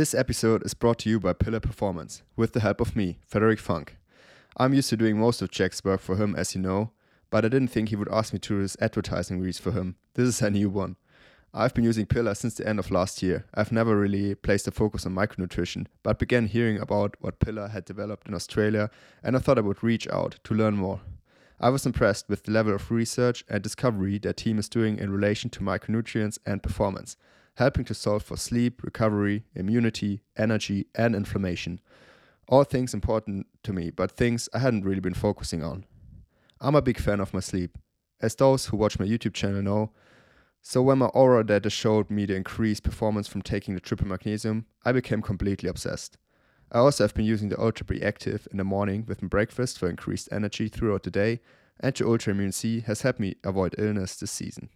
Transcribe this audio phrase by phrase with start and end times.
[0.00, 3.58] This episode is brought to you by Pillar Performance, with the help of me, Frederic
[3.58, 3.98] Funk.
[4.56, 6.92] I'm used to doing most of Jack's work for him, as you know,
[7.28, 9.96] but I didn't think he would ask me to do his advertising reads for him.
[10.14, 10.96] This is a new one.
[11.52, 13.44] I've been using Pillar since the end of last year.
[13.52, 17.84] I've never really placed a focus on micronutrition, but began hearing about what Pillar had
[17.84, 18.88] developed in Australia,
[19.22, 21.02] and I thought I would reach out to learn more.
[21.60, 25.12] I was impressed with the level of research and discovery their team is doing in
[25.12, 27.18] relation to micronutrients and performance
[27.56, 31.80] helping to solve for sleep, recovery, immunity, energy, and inflammation.
[32.48, 35.84] All things important to me, but things I hadn't really been focusing on.
[36.60, 37.78] I'm a big fan of my sleep,
[38.20, 39.92] as those who watch my YouTube channel know.
[40.62, 44.66] So when my Oura data showed me the increased performance from taking the triple magnesium,
[44.84, 46.18] I became completely obsessed.
[46.72, 49.88] I also have been using the Ultra Active in the morning with my breakfast for
[49.88, 51.40] increased energy throughout the day,
[51.80, 54.68] and the Ultra Immune C has helped me avoid illness this season.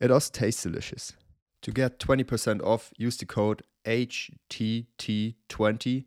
[0.00, 1.14] It also tastes delicious.
[1.62, 6.04] To get 20% off, use the code HTT20.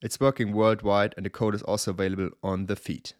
[0.00, 3.12] It's working worldwide and the code is also available on the feed.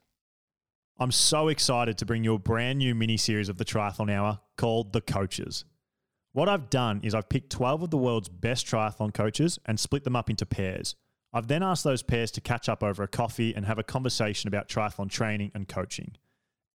[0.98, 4.40] I'm so excited to bring you a brand new mini series of the Triathlon Hour
[4.56, 5.64] called The Coaches.
[6.32, 10.04] What I've done is I've picked 12 of the world's best triathlon coaches and split
[10.04, 10.94] them up into pairs.
[11.32, 14.48] I've then asked those pairs to catch up over a coffee and have a conversation
[14.48, 16.16] about triathlon training and coaching.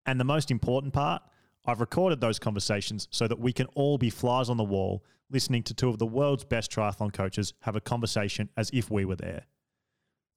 [0.05, 1.23] And the most important part,
[1.65, 5.63] I've recorded those conversations so that we can all be flies on the wall listening
[5.65, 9.17] to two of the world's best triathlon coaches have a conversation as if we were
[9.17, 9.47] there.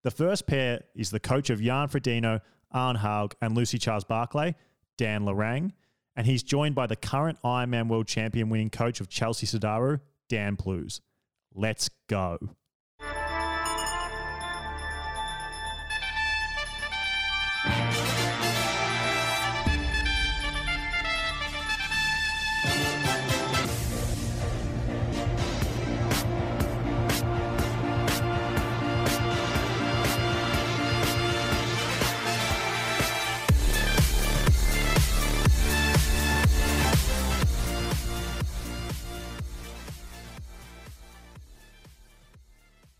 [0.04, 2.42] The first pair is the coach of Jan Frodeno,
[2.74, 4.56] Anne Haug, and Lucy Charles Barclay,
[4.98, 5.74] Dan Lorang,
[6.16, 10.56] and he's joined by the current Ironman World Champion winning coach of Chelsea Sodaro, Dan
[10.56, 11.02] Plews.
[11.54, 12.38] Let's go.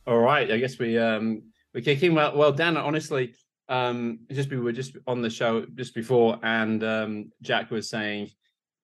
[0.08, 0.52] Right.
[0.52, 1.42] I guess we um
[1.74, 2.16] we kick in.
[2.16, 2.78] Well, well, Dan.
[2.78, 3.34] Honestly,
[3.70, 8.30] um, just we were just on the show just before, and um, Jack was saying,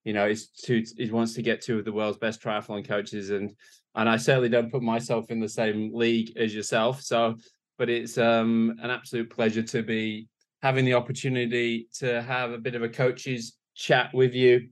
[0.04, 3.30] you know, he's two, he wants to get two of the world's best triathlon coaches,
[3.30, 3.56] and
[3.96, 7.02] and I certainly don't put myself in the same league as yourself.
[7.02, 7.36] So,
[7.78, 10.28] but it's um an absolute pleasure to be
[10.62, 14.70] having the opportunity to have a bit of a coaches chat with you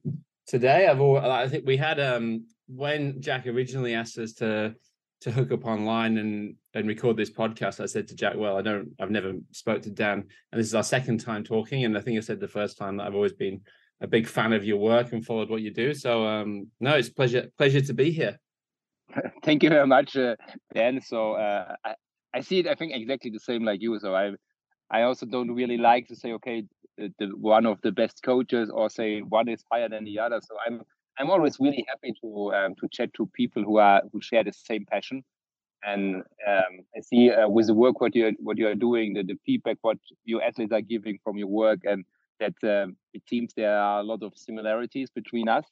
[0.48, 0.88] today.
[0.88, 4.76] I've all, I think we had um when Jack originally asked us to
[5.22, 8.62] to hook up online and and record this podcast, I said to Jack, "Well, I
[8.62, 11.84] don't, I've never spoke to Dan, and this is our second time talking.
[11.86, 13.62] And I think I said the first time that I've always been
[14.02, 15.94] a big fan of your work and followed what you do.
[15.94, 18.40] So, um, no, it's pleasure pleasure to be here.
[19.44, 20.36] Thank you very much, uh,
[20.74, 21.02] Dan.
[21.02, 21.96] So uh, I,
[22.34, 22.68] I see it.
[22.68, 24.00] I think exactly the same like you.
[24.00, 24.32] So I
[24.90, 26.64] I also don't really like to say, okay,
[26.98, 30.40] the, the one of the best coaches, or say one is higher than the other.
[30.42, 30.84] So I'm
[31.20, 34.54] I'm always really happy to um, to chat to people who are who share the
[34.54, 35.24] same passion.
[35.84, 39.24] And um, I see uh, with the work what you what you are doing, the,
[39.24, 42.06] the feedback what your athletes are giving from your work, and
[42.40, 45.66] that um, it seems there are a lot of similarities between us.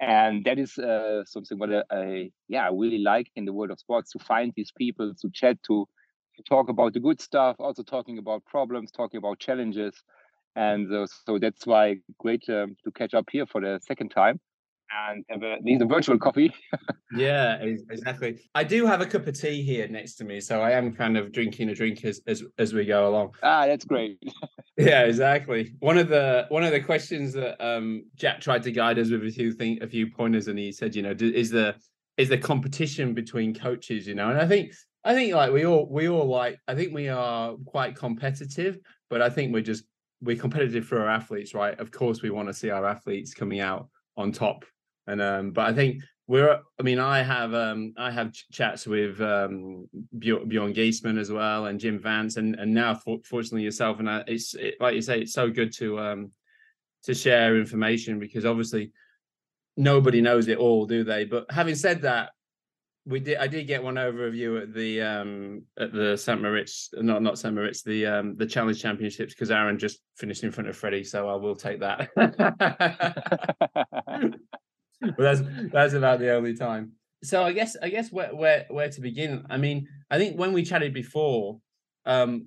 [0.00, 3.70] And that is uh, something what I, I yeah I really like in the world
[3.70, 5.86] of sports to find these people to chat to,
[6.36, 9.94] to talk about the good stuff, also talking about problems, talking about challenges,
[10.54, 14.40] and uh, so that's why great um, to catch up here for the second time
[14.90, 16.52] and have a, need a virtual coffee.
[17.16, 18.40] yeah, exactly.
[18.54, 21.16] I do have a cup of tea here next to me, so I am kind
[21.16, 23.32] of drinking a drink as as, as we go along.
[23.42, 24.18] Ah, that's great.
[24.76, 25.74] yeah, exactly.
[25.80, 29.24] One of the one of the questions that um, Jack tried to guide us with
[29.24, 31.74] a few thing, a few pointers, and he said, you know, is the
[32.16, 34.72] is the competition between coaches, you know, and I think
[35.04, 38.78] I think like we all we all like I think we are quite competitive,
[39.10, 39.84] but I think we're just
[40.22, 41.78] we're competitive for our athletes, right?
[41.78, 44.64] Of course, we want to see our athletes coming out on top
[45.06, 46.60] and um, but I think we're.
[46.78, 51.66] I mean, I have um, I have ch- chats with um, Bjorn Geesmann as well,
[51.66, 54.00] and Jim Vance, and and now fortunately yourself.
[54.00, 56.32] And I, it's it, like you say, it's so good to um,
[57.04, 58.92] to share information because obviously
[59.76, 61.24] nobody knows it all, do they?
[61.24, 62.30] But having said that,
[63.06, 66.42] we did I did get one over of you at the um at the St.
[66.42, 67.54] Moritz not not St.
[67.54, 71.28] Moritz the um the challenge championships because Aaron just finished in front of Freddie so
[71.28, 72.08] I will take that
[75.24, 75.42] that's
[75.72, 76.92] that's about the only time.
[77.22, 79.44] So I guess I guess where where where to begin?
[79.50, 81.60] I mean, I think when we chatted before,
[82.04, 82.46] um,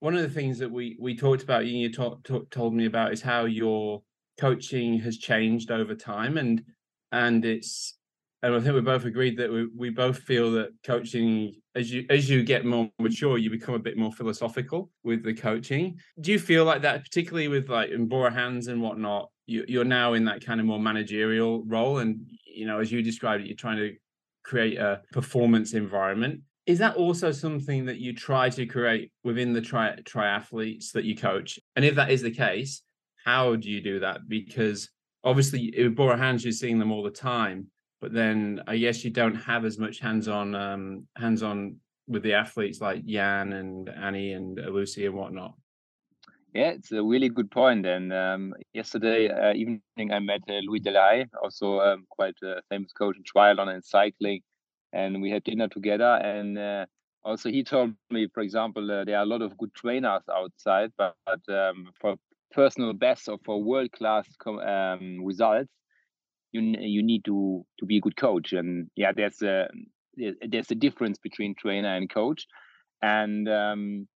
[0.00, 3.12] one of the things that we we talked about, you talk, talk, told me about,
[3.12, 4.02] is how your
[4.38, 6.62] coaching has changed over time, and
[7.12, 7.98] and it's
[8.42, 12.06] and I think we both agreed that we, we both feel that coaching as you
[12.08, 15.98] as you get more mature, you become a bit more philosophical with the coaching.
[16.20, 19.30] Do you feel like that, particularly with like in Bora Hands and whatnot?
[19.50, 23.02] You, you're now in that kind of more managerial role, and you know, as you
[23.02, 23.94] described it, you're trying to
[24.44, 26.40] create a performance environment.
[26.66, 31.16] Is that also something that you try to create within the tri- triathletes that you
[31.16, 31.58] coach?
[31.74, 32.82] And if that is the case,
[33.24, 34.28] how do you do that?
[34.28, 34.88] Because
[35.24, 37.66] obviously, in Bora Hands, you're seeing them all the time
[38.00, 41.76] but then I guess you don't have as much hands-on um, hands-on
[42.08, 45.54] with the athletes like Jan and Annie and Lucy and whatnot.
[46.54, 47.86] Yeah, it's a really good point.
[47.86, 52.92] And um, yesterday uh, evening, I met uh, Louis Delahaye, also um, quite a famous
[52.92, 54.40] coach in triathlon and cycling,
[54.92, 56.16] and we had dinner together.
[56.16, 56.86] And uh,
[57.24, 60.90] also, he told me, for example, uh, there are a lot of good trainers outside,
[60.98, 62.16] but, but um, for
[62.50, 65.70] personal best or for world class um, results,
[66.52, 69.68] you you need to to be a good coach and yeah there's a
[70.48, 72.46] there's a difference between trainer and coach
[73.02, 74.08] and um,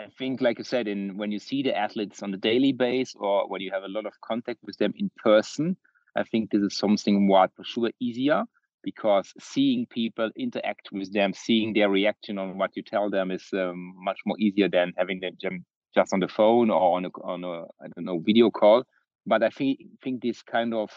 [0.00, 3.14] i think like i said in when you see the athletes on a daily base
[3.18, 5.76] or when you have a lot of contact with them in person
[6.16, 8.44] i think this is something what for sure easier
[8.82, 13.46] because seeing people interact with them seeing their reaction on what you tell them is
[13.52, 15.64] um, much more easier than having them
[15.94, 18.84] just on the phone or on a, on a i don't know video call.
[19.26, 20.90] But i think think this kind of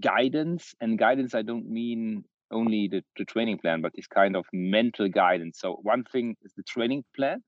[0.00, 4.46] guidance and guidance i don't mean only the, the training plan but this kind of
[4.52, 5.58] mental guidance.
[5.60, 7.42] So one thing is the training plan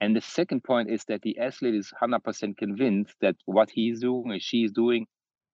[0.00, 4.32] and the second point is that the athlete is 100% convinced that what he's doing
[4.32, 5.06] or she's doing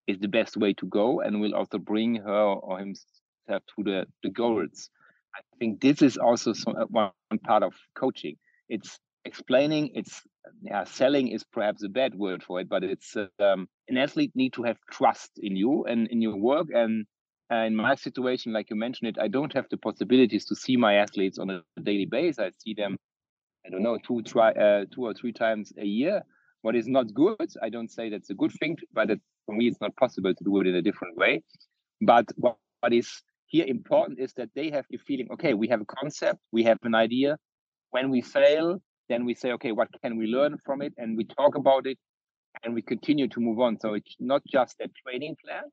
[0.07, 3.07] is the best way to go and will also bring her or himself
[3.49, 4.91] to the, the goals.
[5.35, 7.13] I think this is also some, uh, one
[7.45, 8.37] part of coaching.
[8.69, 10.23] It's explaining it's
[10.63, 14.51] yeah selling is perhaps a bad word for it but it's um, an athlete need
[14.55, 16.69] to have trust in you and in your work.
[16.75, 17.07] And
[17.53, 20.77] uh, in my situation like you mentioned it i don't have the possibilities to see
[20.77, 22.39] my athletes on a daily basis.
[22.39, 22.97] I see them
[23.71, 26.23] i don't know two try uh, two or three times a year.
[26.63, 29.69] What is not good i don't say that's a good thing but it, for me
[29.69, 31.43] it's not possible to do it in a different way.
[32.03, 33.09] But what, what is
[33.47, 36.79] here important is that they have the feeling okay we have a concept we have
[36.83, 37.39] an idea.
[37.91, 40.93] When we fail then we say okay what can we learn from it?
[40.99, 41.99] And we talk about it
[42.63, 43.79] and we continue to move on.
[43.81, 45.65] So it's not just a training plan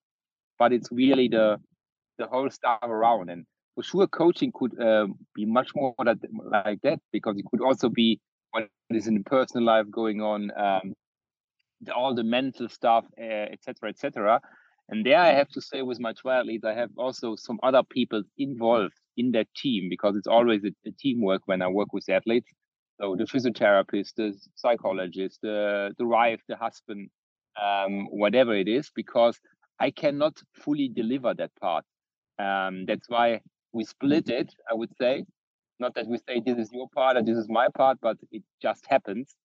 [0.60, 1.58] but it's really the
[2.18, 3.30] the whole stuff around.
[3.30, 3.46] And
[3.78, 6.18] for sure coaching could uh, be much more that,
[6.66, 8.20] like that because it could also be
[8.50, 10.94] what is in the personal life going on um,
[11.82, 14.42] the, all the mental stuff etc uh, etc et
[14.90, 18.24] and there i have to say with my triathletes i have also some other people
[18.40, 22.52] involved in that team because it's always a, a teamwork when i work with athletes
[23.00, 27.10] so the physiotherapist, the psychologist, the the wife, the husband,
[27.62, 29.40] um, whatever it is, because
[29.80, 31.86] I cannot fully deliver that part.
[32.40, 33.42] Um, that's why
[33.78, 34.50] we split it.
[34.70, 35.24] I would say,
[35.80, 38.44] not that we say this is your part and this is my part, but it
[38.62, 39.36] just happens.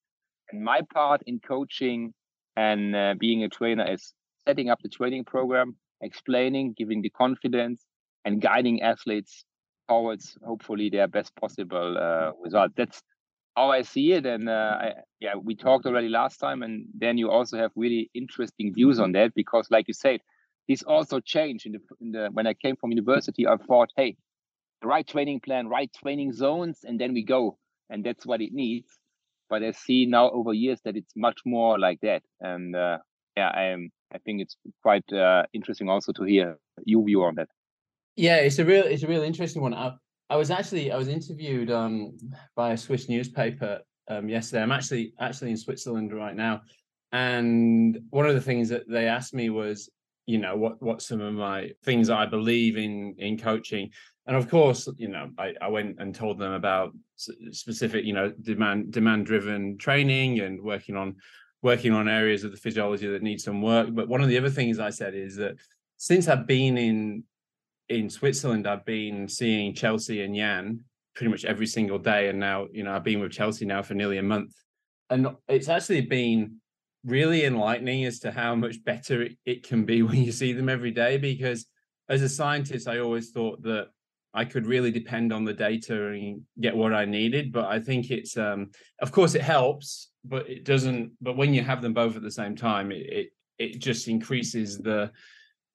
[0.51, 2.15] And my part in coaching
[2.57, 4.15] and uh, being a trainer is
[4.47, 7.85] setting up the training program, explaining, giving the confidence,
[8.25, 9.45] and guiding athletes
[9.89, 12.73] towards hopefully their best possible uh, result.
[12.77, 13.03] That's
[13.57, 17.19] how I see it, and uh, I, yeah, we talked already last time, and then
[17.19, 20.21] you also have really interesting views on that because, like you said,
[20.69, 23.47] this also changed in the, in the when I came from university.
[23.47, 24.17] I thought, hey,
[24.81, 27.59] the right training plan, right training zones, and then we go,
[27.91, 28.89] and that's what it needs.
[29.51, 32.99] But I see now over years that it's much more like that, and uh,
[33.37, 33.91] yeah, I am.
[34.15, 37.49] I think it's quite uh, interesting also to hear your view on that.
[38.17, 39.73] Yeah, it's a real, it's a real interesting one.
[39.73, 39.95] I,
[40.29, 42.17] I was actually I was interviewed um,
[42.57, 44.63] by a Swiss newspaper um, yesterday.
[44.63, 46.63] I'm actually actually in Switzerland right now,
[47.13, 49.91] and one of the things that they asked me was,
[50.27, 53.91] you know, what what some of my things I believe in in coaching,
[54.27, 56.93] and of course, you know, I, I went and told them about
[57.51, 61.17] specific, you know, demand demand driven training and working on
[61.63, 63.89] working on areas of the physiology that need some work.
[63.93, 65.55] But one of the other things I said is that
[65.97, 67.25] since I've been in
[67.89, 72.29] in Switzerland, I've been seeing Chelsea and Jan pretty much every single day.
[72.29, 74.55] And now, you know, I've been with Chelsea now for nearly a month.
[75.11, 76.57] And it's actually been
[77.05, 80.69] really enlightening as to how much better it, it can be when you see them
[80.69, 81.19] every day.
[81.19, 81.67] Because
[82.09, 83.89] as a scientist, I always thought that
[84.35, 87.53] I could really depend on the data and get what I needed.
[87.53, 91.13] But I think it's, um, of course, it helps, but it doesn't.
[91.21, 93.29] But when you have them both at the same time, it, it,
[93.59, 95.11] it just increases the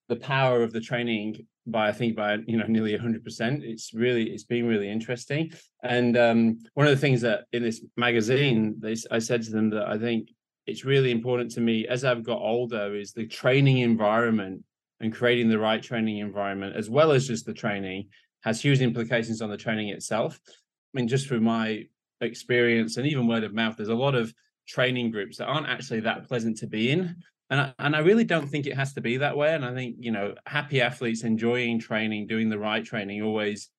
[0.08, 3.62] the power of the training by I think by you know nearly 100%.
[3.62, 5.52] It's really it's been really interesting.
[5.82, 9.70] And um, one of the things that in this magazine, they, I said to them
[9.70, 10.30] that I think
[10.68, 14.62] it's really important to me as I've got older is the training environment
[15.00, 18.08] and creating the right training environment as well as just the training
[18.42, 20.38] has huge implications on the training itself.
[20.46, 20.52] I
[20.92, 21.84] mean, just through my
[22.20, 24.32] experience and even word of mouth, there's a lot of
[24.66, 27.16] training groups that aren't actually that pleasant to be in.
[27.48, 29.54] And I, and I really don't think it has to be that way.
[29.54, 33.70] And I think, you know, happy athletes enjoying training, doing the right training always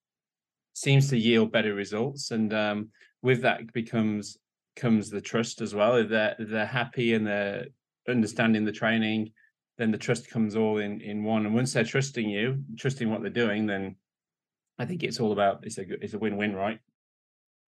[0.73, 2.31] seems to yield better results.
[2.31, 2.89] And um,
[3.21, 4.39] with that becomes
[4.79, 5.95] comes the trust as well.
[5.95, 7.67] If they're, they're happy and they're
[8.07, 9.31] understanding the training,
[9.77, 11.45] then the trust comes all in in one.
[11.45, 13.95] And once they're trusting you, trusting what they're doing, then
[14.77, 16.79] I think it's all about it's a it's a win win, right?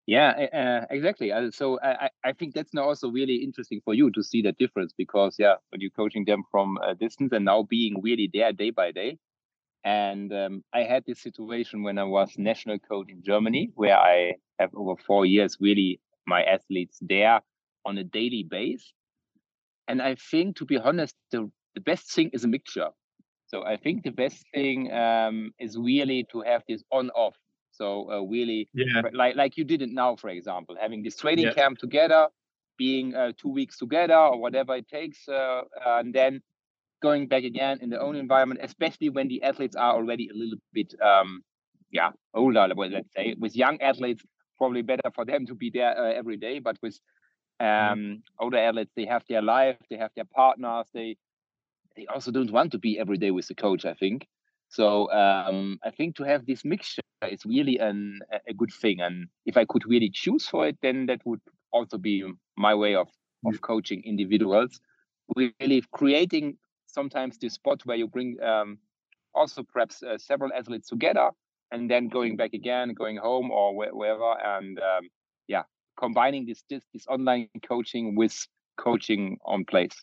[0.07, 1.31] Yeah, uh, exactly.
[1.51, 4.93] So I, I think that's now also really interesting for you to see that difference
[4.97, 8.71] because yeah, when you're coaching them from a distance and now being really there day
[8.71, 9.19] by day.
[9.83, 14.33] And um, I had this situation when I was national coach in Germany, where I
[14.59, 17.41] have over four years really my athletes there
[17.85, 18.93] on a daily base.
[19.87, 22.89] And I think, to be honest, the, the best thing is a mixture.
[23.47, 27.35] So I think the best thing um, is really to have this on off.
[27.71, 29.01] So uh, really, yeah.
[29.13, 31.53] like like you did it now, for example, having this training yeah.
[31.53, 32.27] camp together,
[32.77, 36.41] being uh, two weeks together or whatever it takes, uh, and then
[37.01, 40.59] going back again in their own environment, especially when the athletes are already a little
[40.73, 41.41] bit, um,
[41.91, 42.67] yeah, older.
[42.75, 44.23] Let's say with young athletes,
[44.61, 46.59] probably better for them to be there uh, every day.
[46.59, 46.99] But with
[47.59, 47.93] mm-hmm.
[47.93, 51.17] um, older athletes, they have their life, they have their partners, they
[51.95, 53.83] they also don't want to be every day with the coach.
[53.85, 54.27] I think
[54.69, 55.11] so.
[55.11, 59.01] Um, I think to have this mixture is really an, a good thing.
[59.01, 61.41] And if I could really choose for it, then that would
[61.73, 62.23] also be
[62.55, 63.07] my way of
[63.45, 64.79] of coaching individuals.
[65.35, 68.77] Really creating sometimes this spot where you bring um,
[69.33, 71.31] also perhaps uh, several athletes together
[71.71, 75.09] and then going back again, going home or wherever, and um,
[75.47, 75.63] yeah,
[75.99, 78.35] combining this, this this online coaching with
[78.77, 79.95] coaching on place.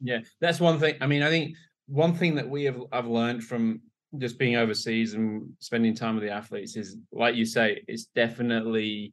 [0.00, 0.96] Yeah, that's one thing.
[1.00, 3.80] I mean, I think one thing that we have I've learned from
[4.18, 9.12] just being overseas and spending time with the athletes is, like you say, it's definitely.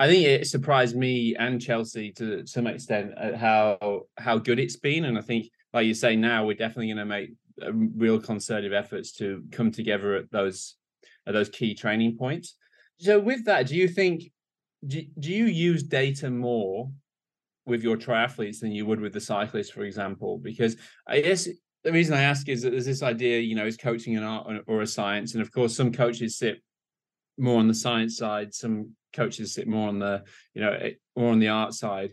[0.00, 4.76] I think it surprised me and Chelsea to some extent at how how good it's
[4.76, 7.30] been, and I think, like you say, now we're definitely going to make
[7.96, 10.76] real concerted efforts to come together at those
[11.28, 12.56] at those key training points.
[12.98, 14.32] So, with that, do you think
[14.86, 16.90] do, do you use data more
[17.66, 20.38] with your triathletes than you would with the cyclists, for example?
[20.38, 21.46] Because I guess
[21.84, 24.64] the reason I ask is that there's this idea, you know, is coaching an art
[24.66, 26.62] or a science, and of course, some coaches sit
[27.36, 31.30] more on the science side, some coaches sit more on the, you know, eh, more
[31.30, 32.10] on the art side.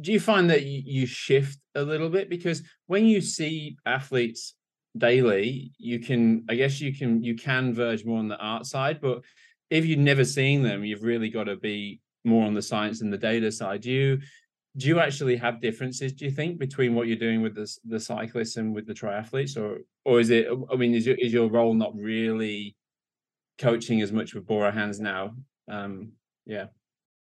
[0.00, 4.54] Do you find that you shift a little bit because when you see athletes
[4.96, 9.00] daily, you can, I guess, you can you can verge more on the art side,
[9.00, 9.22] but
[9.70, 13.12] if you've never seen them, you've really got to be more on the science and
[13.12, 13.82] the data side.
[13.82, 14.20] Do you
[14.76, 18.00] do you actually have differences do you think between what you're doing with the, the
[18.00, 21.48] cyclists and with the triathletes or or is it i mean is your, is your
[21.48, 22.74] role not really
[23.58, 25.34] coaching as much with bora hands now?
[25.70, 26.12] Um
[26.46, 26.66] yeah.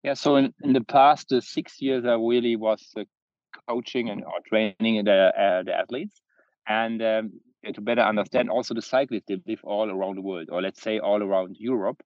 [0.03, 3.05] Yeah so in, in the past uh, six years i really was uh,
[3.69, 6.21] coaching and or training the, uh, the athletes
[6.67, 7.33] and um,
[7.73, 10.99] to better understand also the cyclists they live all around the world or let's say
[10.99, 12.03] all around europe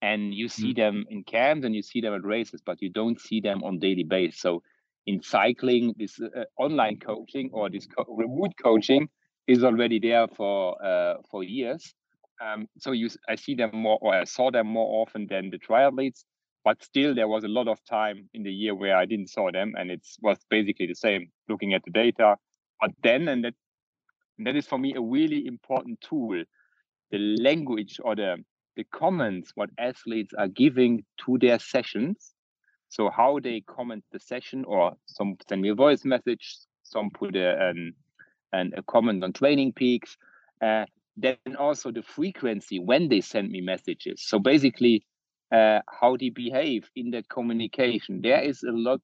[0.00, 0.80] and you see mm-hmm.
[0.80, 3.78] them in camps and you see them at races but you don't see them on
[3.78, 4.62] daily basis so
[5.06, 9.08] in cycling, this uh, online coaching or this co- remote coaching
[9.46, 11.94] is already there for uh, for years.
[12.40, 15.58] Um, so you, I see them more, or I saw them more often than the
[15.58, 16.24] triathletes.
[16.64, 19.50] But still, there was a lot of time in the year where I didn't saw
[19.50, 22.36] them, and it was basically the same, looking at the data.
[22.80, 23.54] But then, and that,
[24.38, 26.42] and that is for me a really important tool,
[27.10, 28.36] the language or the
[28.76, 32.32] the comments what athletes are giving to their sessions
[32.92, 37.34] so how they comment the session, or some send me a voice message, some put
[37.36, 37.72] a
[38.52, 40.18] an a comment on Training Peaks.
[40.60, 40.84] Uh,
[41.16, 44.22] then also the frequency when they send me messages.
[44.22, 45.06] So basically,
[45.50, 48.20] uh, how they behave in that communication.
[48.20, 49.00] There is a lot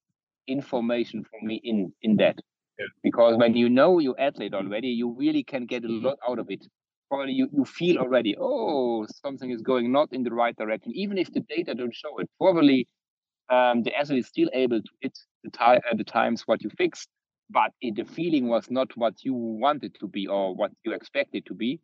[0.46, 2.38] information for me in in that.
[2.78, 2.86] Yeah.
[3.02, 6.50] Because when you know your athlete already, you really can get a lot out of
[6.50, 6.66] it.
[7.10, 11.16] Probably you, you feel already, oh, something is going not in the right direction, even
[11.18, 12.28] if the data don't show it.
[12.38, 12.86] Probably
[13.50, 16.70] um, the athlete is still able to hit the, t- uh, the times what you
[16.76, 17.08] fixed,
[17.50, 21.46] but it, the feeling was not what you wanted to be or what you expected
[21.46, 21.80] to be.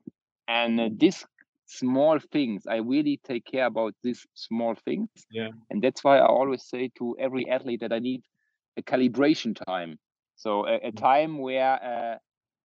[0.47, 1.25] And uh, these
[1.67, 5.09] small things, I really take care about these small things.
[5.31, 5.49] Yeah.
[5.71, 8.23] And that's why I always say to every athlete that I need
[8.77, 9.99] a calibration time.
[10.37, 10.97] So a, a mm.
[10.97, 12.19] time where uh,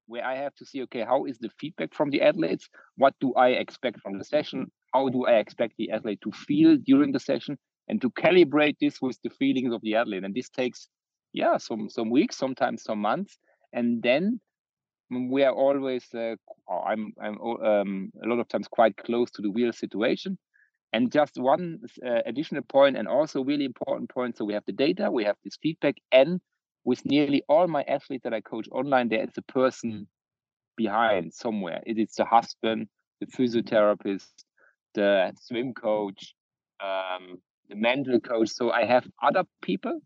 [0.07, 2.67] where I have to see, okay, how is the feedback from the athletes?
[2.95, 4.71] What do I expect from the session?
[4.93, 7.57] How do I expect the athlete to feel during the session?
[7.89, 10.23] and to calibrate this with the feelings of the athlete.
[10.23, 10.88] And this takes,
[11.33, 13.38] yeah, some some weeks, sometimes some months,
[13.73, 14.39] and then
[15.09, 16.35] we are always uh,
[16.88, 20.38] I'm I'm um, a lot of times quite close to the real situation.
[20.91, 24.38] And just one uh, additional point, and also really important point.
[24.38, 26.39] So we have the data, we have this feedback, and
[26.89, 30.08] with nearly all my athletes that I coach online, there is a person
[30.75, 31.81] behind somewhere.
[31.86, 32.88] It is the husband,
[33.19, 34.34] the physiotherapist,
[34.96, 36.34] the swim coach,
[36.84, 37.38] um,
[37.69, 38.50] the mental coach.
[38.50, 40.00] So I have other people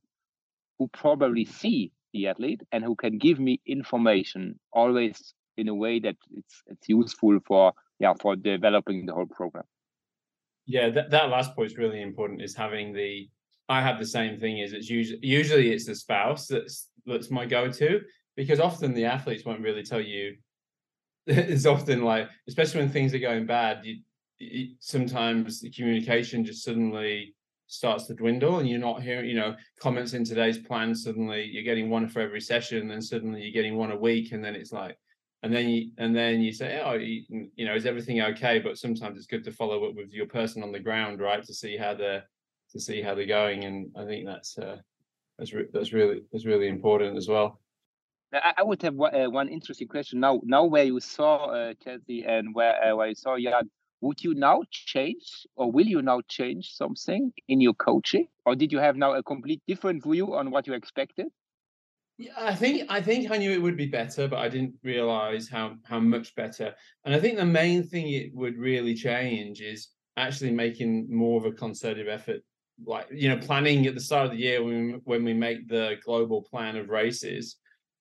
[0.78, 6.02] who probably see the athlete and who can give me information always in a way
[6.02, 9.64] that it's it's useful for yeah for developing the whole program
[10.66, 13.28] yeah that, that last point is really important is having the
[13.70, 17.46] i have the same thing is it's usually usually it's the spouse that's that's my
[17.46, 18.02] go-to
[18.36, 20.36] because often the athletes won't really tell you.
[21.26, 23.86] It's often like especially when things are going bad
[24.40, 27.34] you, sometimes the communication just suddenly
[27.68, 31.64] starts to dwindle and you're not hearing you know comments in today's plan suddenly you're
[31.64, 34.54] getting one for every session and then suddenly you're getting one a week and then
[34.54, 34.98] it's like
[35.44, 37.24] and then you and then you say oh you,
[37.56, 38.60] you know is everything okay?
[38.60, 41.54] But sometimes it's good to follow up with your person on the ground right to
[41.54, 42.26] see how they're
[42.74, 44.78] to see how they're going and i think that's uh
[45.38, 47.60] that's re- that's really that's really important as well
[48.58, 50.42] I would have one, uh, one interesting question now.
[50.44, 53.70] Now, where you saw uh, Chelsea and where uh, where you saw Jan,
[54.04, 58.72] would you now change or will you now change something in your coaching or did
[58.72, 61.28] you have now a complete different view on what you expected
[62.20, 65.50] yeah, I think I think I knew it would be better, but I didn't realize
[65.50, 66.76] how how much better.
[67.06, 71.46] And I think the main thing it would really change is actually making more of
[71.46, 72.42] a concerted effort,
[72.86, 75.98] like you know, planning at the start of the year when when we make the
[76.04, 77.58] global plan of races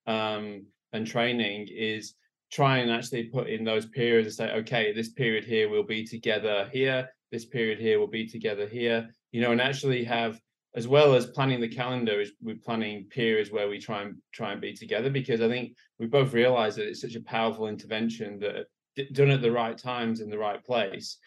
[0.07, 2.14] um, and training is
[2.50, 6.05] try and actually put in those periods and say, okay, this period here we'll be
[6.05, 10.38] together here, this period here we'll be together here, you know, and actually have
[10.75, 14.52] as well as planning the calendar is we're planning periods where we try and try
[14.52, 18.38] and be together because I think we both realize that it's such a powerful intervention
[18.41, 18.67] that
[19.12, 21.19] done at the right times in the right place,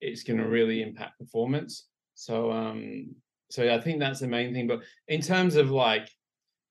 [0.00, 1.86] it's going to really impact performance.
[2.20, 3.14] So um
[3.50, 4.66] so I think that's the main thing.
[4.66, 6.08] But in terms of like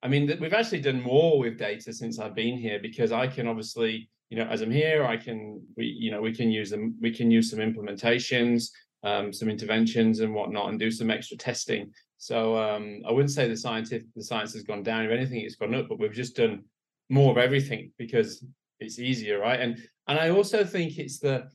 [0.02, 3.48] I mean, we've actually done more with data since I've been here because I can
[3.48, 6.96] obviously, you know, as I'm here, I can, we, you know, we can use them,
[7.02, 8.70] we can use some implementations,
[9.04, 11.92] um, some interventions and whatnot, and do some extra testing.
[12.18, 15.04] So um, I wouldn't say the scientific, the science has gone down.
[15.04, 15.90] If anything, it's gone up.
[15.90, 16.64] But we've just done
[17.10, 18.42] more of everything because
[18.80, 19.60] it's easier, right?
[19.60, 21.50] And and I also think it's the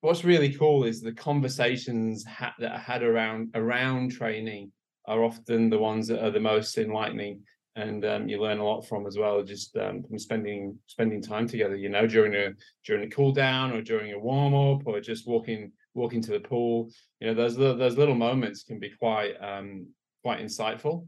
[0.00, 4.72] what's really cool is the conversations ha- that are had around around training
[5.06, 7.42] are often the ones that are the most enlightening
[7.76, 11.46] and um, you learn a lot from as well just um, from spending spending time
[11.46, 12.50] together you know during a
[12.84, 16.40] during a cool down or during a warm up or just walking walking to the
[16.40, 16.90] pool.
[17.20, 19.88] You know those those little moments can be quite um
[20.22, 21.06] quite insightful.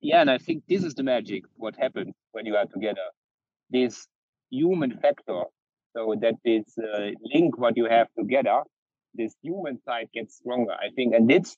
[0.00, 3.08] Yeah and i think this is the magic what happens when you are together.
[3.70, 4.06] This
[4.50, 5.42] human factor
[5.94, 8.60] so that this uh, link what you have together
[9.14, 11.56] this human side gets stronger i think and this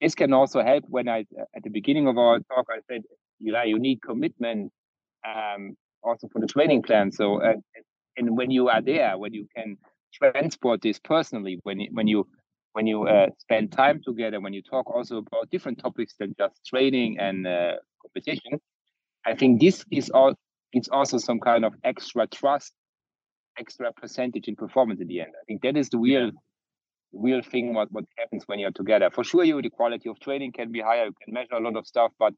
[0.00, 1.24] this can also help when i
[1.56, 3.02] at the beginning of our talk i said
[3.40, 4.72] you know, you need commitment
[5.26, 7.10] um, also for the training plan.
[7.12, 7.54] So, uh,
[8.16, 9.76] and when you are there, when you can
[10.12, 12.26] transport this personally, when when you
[12.72, 16.64] when you uh, spend time together, when you talk also about different topics than just
[16.66, 18.60] training and uh, competition,
[19.24, 20.34] I think this is all.
[20.72, 22.74] It's also some kind of extra trust,
[23.58, 25.32] extra percentage in performance in the end.
[25.40, 26.30] I think that is the real
[27.12, 29.10] real thing what, what happens when you're together.
[29.10, 31.76] For sure, you the quality of training can be higher, you can measure a lot
[31.76, 32.34] of stuff, but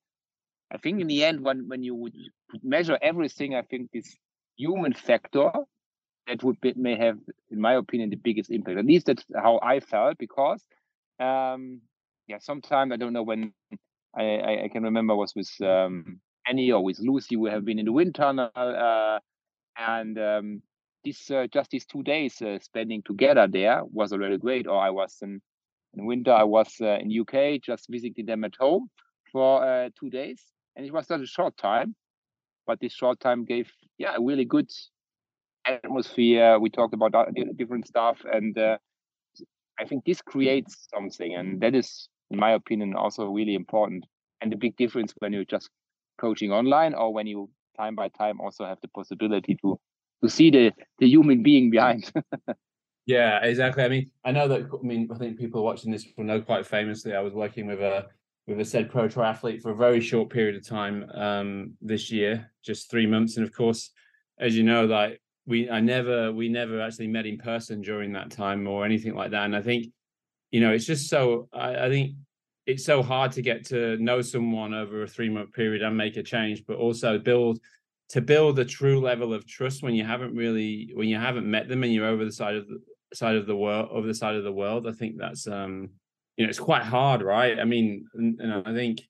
[0.72, 2.14] I think in the end, when when you would
[2.62, 4.16] measure everything, I think this
[4.56, 5.50] human factor
[6.28, 7.18] that would be, may have,
[7.50, 8.78] in my opinion, the biggest impact.
[8.78, 10.62] At least that's how I felt because,
[11.18, 11.80] um,
[12.28, 13.52] yeah, sometimes I don't know when
[14.16, 17.36] I, I, I can remember was with um, Annie or with Lucy.
[17.36, 19.18] We have been in the wind tunnel, uh,
[19.76, 20.62] and um,
[21.04, 24.66] this uh, just these two days uh, spending together there was already great.
[24.66, 25.40] Or I was in
[25.94, 28.88] in winter, I was uh, in UK just visiting them at home
[29.32, 30.42] for uh, two days
[30.76, 31.94] and it was not a short time,
[32.66, 34.70] but this short time gave yeah a really good
[35.66, 36.58] atmosphere.
[36.58, 37.12] We talked about
[37.56, 38.78] different stuff, and uh,
[39.78, 44.04] I think this creates something, and that is, in my opinion, also really important.
[44.40, 45.68] And the big difference when you're just
[46.18, 49.78] coaching online or when you time by time also have the possibility to
[50.22, 52.10] to see the the human being behind.
[53.06, 53.84] yeah, exactly.
[53.84, 54.62] I mean, I know that.
[54.72, 57.14] I mean, I think people watching this will know quite famously.
[57.14, 58.06] I was working with a
[58.46, 62.50] with a said pro triathlete for a very short period of time um, this year,
[62.64, 63.36] just three months.
[63.36, 63.90] And of course,
[64.38, 68.30] as you know, like we, I never, we never actually met in person during that
[68.30, 69.44] time or anything like that.
[69.44, 69.86] And I think,
[70.50, 72.16] you know, it's just so, I, I think
[72.66, 76.16] it's so hard to get to know someone over a three month period and make
[76.16, 77.60] a change, but also build
[78.10, 81.68] to build a true level of trust when you haven't really when you haven't met
[81.68, 82.78] them and you're over the side of the
[83.14, 85.88] side of the world over the side of the world i think that's um
[86.36, 87.58] you know it's quite hard right?
[87.58, 89.00] I mean and, and i think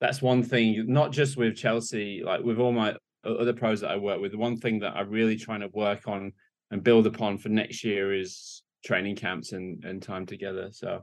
[0.00, 3.96] that's one thing not just with chelsea like with all my other pros that i
[3.96, 6.32] work with the one thing that i'm really trying to work on
[6.70, 10.68] and build upon for next year is training camps and and time together.
[10.72, 11.02] So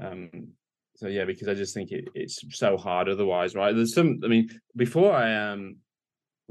[0.00, 0.30] um
[0.96, 3.74] so yeah because i just think it, it's so hard otherwise right?
[3.74, 5.76] There's some i mean before i um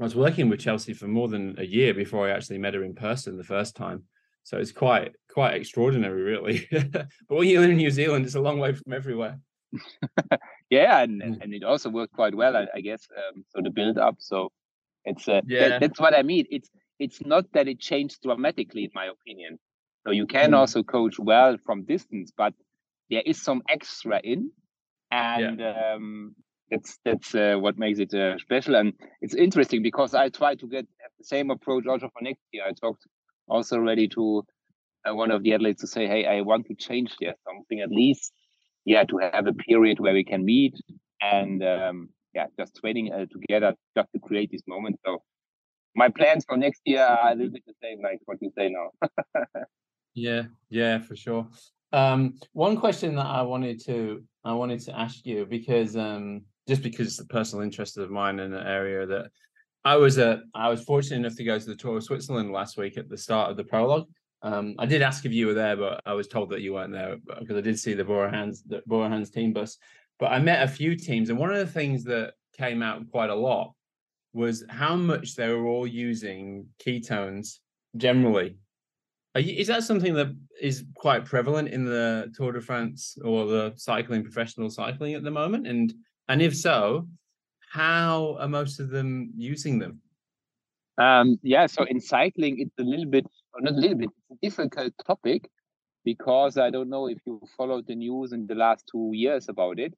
[0.00, 2.82] I was working with Chelsea for more than a year before I actually met her
[2.82, 4.04] in person the first time.
[4.42, 6.68] So it's quite quite extraordinary, really.
[6.70, 9.38] but when you live in New Zealand, it's a long way from everywhere.
[10.70, 11.40] yeah, and mm.
[11.40, 13.06] and it also worked quite well, I, I guess.
[13.16, 14.50] Um, so the build up, so
[15.04, 15.68] it's uh, yeah.
[15.68, 16.46] That, that's what I mean.
[16.50, 19.58] It's it's not that it changed dramatically, in my opinion.
[20.04, 20.58] So you can mm.
[20.58, 22.52] also coach well from distance, but
[23.10, 24.50] there is some extra in,
[25.10, 25.94] and yeah.
[25.94, 26.34] um,
[26.70, 28.74] that's that's uh, what makes it uh, special.
[28.76, 30.86] And it's interesting because I try to get
[31.18, 32.64] the same approach also for next year.
[32.66, 33.04] I talked
[33.48, 34.44] also ready to
[35.08, 37.90] uh, one of the athletes to say, "Hey, I want to change there something at
[37.90, 38.32] least,
[38.84, 40.74] yeah, to have a period where we can meet
[41.20, 45.22] and um, yeah, just training uh, together just to create this moment." So
[45.94, 48.70] my plans for next year are a little bit the same, like what you say
[48.70, 49.08] now.
[50.14, 51.46] yeah, yeah, for sure.
[51.92, 56.82] Um, one question that I wanted to I wanted to ask you because um, just
[56.82, 59.30] because it's a personal interest of mine in an area that
[59.84, 62.78] I was uh, I was fortunate enough to go to the Tour of Switzerland last
[62.78, 64.08] week at the start of the prologue.
[64.42, 66.92] Um, I did ask if you were there, but I was told that you weren't
[66.92, 69.78] there because I did see the Bora the team bus.
[70.18, 73.30] But I met a few teams, and one of the things that came out quite
[73.30, 73.74] a lot
[74.32, 77.58] was how much they were all using ketones
[77.96, 78.56] generally.
[79.36, 83.72] You, is that something that is quite prevalent in the Tour de France or the
[83.76, 85.66] cycling professional cycling at the moment?
[85.66, 85.92] And
[86.28, 87.06] and if so,
[87.72, 90.00] how are most of them using them?
[90.96, 94.38] Um, yeah, so in cycling, it's a little bit, or not a little bit, it's
[94.38, 95.50] a difficult topic
[96.04, 99.78] because I don't know if you followed the news in the last two years about
[99.78, 99.94] it.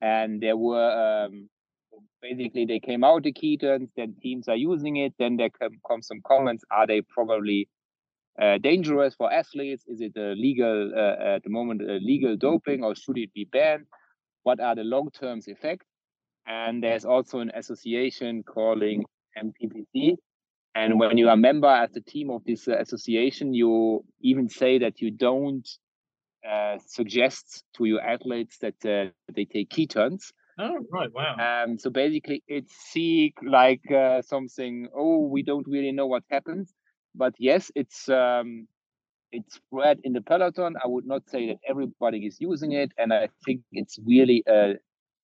[0.00, 1.50] And there were um,
[2.22, 6.20] basically they came out the ketones, then teams are using it, then there come, some
[6.26, 7.68] comments: Are they probably
[8.40, 9.84] uh, dangerous for athletes?
[9.86, 13.84] Is it a legal uh, at the moment legal doping, or should it be banned?
[14.42, 15.86] What are the long-term effects.
[16.46, 19.04] And there's also an association calling
[19.38, 20.16] MPCC.
[20.74, 24.48] And when you are a member as a team of this uh, association, you even
[24.48, 25.68] say that you don't
[26.48, 30.32] uh, suggest to your athletes that uh, they take ketones.
[30.58, 31.12] Oh, right.
[31.12, 31.64] Wow.
[31.64, 36.72] Um, so basically, it's see like uh, something, oh, we don't really know what happens.
[37.14, 38.68] But yes, it's um,
[39.32, 40.76] it's spread in the peloton.
[40.82, 44.74] I would not say that everybody is using it, and I think it's really a,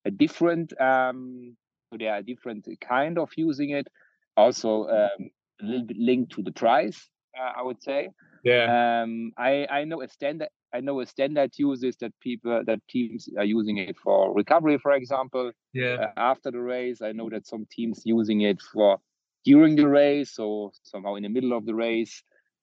[0.04, 0.78] a different.
[0.80, 1.56] Um,
[1.90, 3.88] so there are different kind of using it.
[4.36, 5.30] Also, um,
[5.62, 8.10] a little bit linked to the price, uh, I would say.
[8.44, 9.02] Yeah.
[9.02, 10.48] Um, I I know a standard.
[10.72, 14.92] I know a standard uses that people that teams are using it for recovery, for
[14.92, 15.52] example.
[15.72, 15.94] Yeah.
[15.94, 18.98] Uh, after the race, I know that some teams using it for
[19.44, 22.22] during the race or somehow in the middle of the race.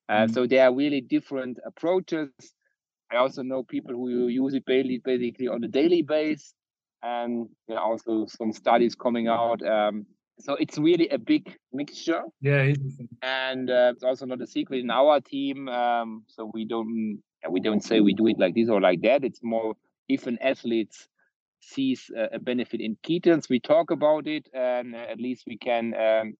[0.10, 0.34] Uh, mm.
[0.34, 2.30] So there are really different approaches.
[3.12, 6.54] I also know people who use it basically on a daily basis,
[7.02, 9.62] and there are also some studies coming out.
[9.66, 10.06] Um,
[10.39, 12.24] so it's really a big mixture.
[12.42, 12.74] Yeah,
[13.22, 15.70] and uh, it's also not a secret in our team.
[15.70, 19.24] Um, so we don't we don't say we do it like this or like that.
[19.24, 19.76] It's more
[20.10, 20.96] if an athlete
[21.62, 26.34] sees a, benefit in ketones, we talk about it, and at least we can um,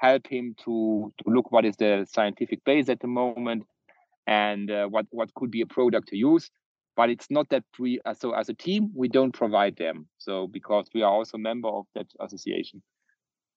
[0.00, 3.64] help him to to look what is the scientific base at the moment
[4.26, 6.50] and uh, what what could be a product to use.
[6.96, 10.06] But it's not that we uh, so as a team we don't provide them.
[10.18, 12.82] So because we are also a member of that association.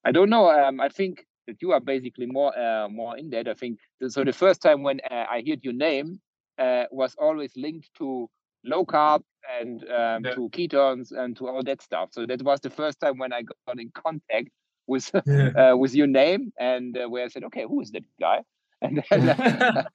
[0.06, 3.48] I don't know um, i think that you are basically more uh, more in that.
[3.48, 3.80] I think
[4.10, 6.20] so the first time when uh, i heard your name
[6.58, 8.30] uh, was always linked to
[8.66, 9.22] low carb
[9.60, 10.36] and um, yeah.
[10.36, 12.10] to ketones and to all that stuff.
[12.12, 14.50] So that was the first time when i got in contact
[14.88, 15.72] with yeah.
[15.72, 18.42] uh, with your name and uh, where I said, okay, who is that guy?
[18.84, 19.06] And then,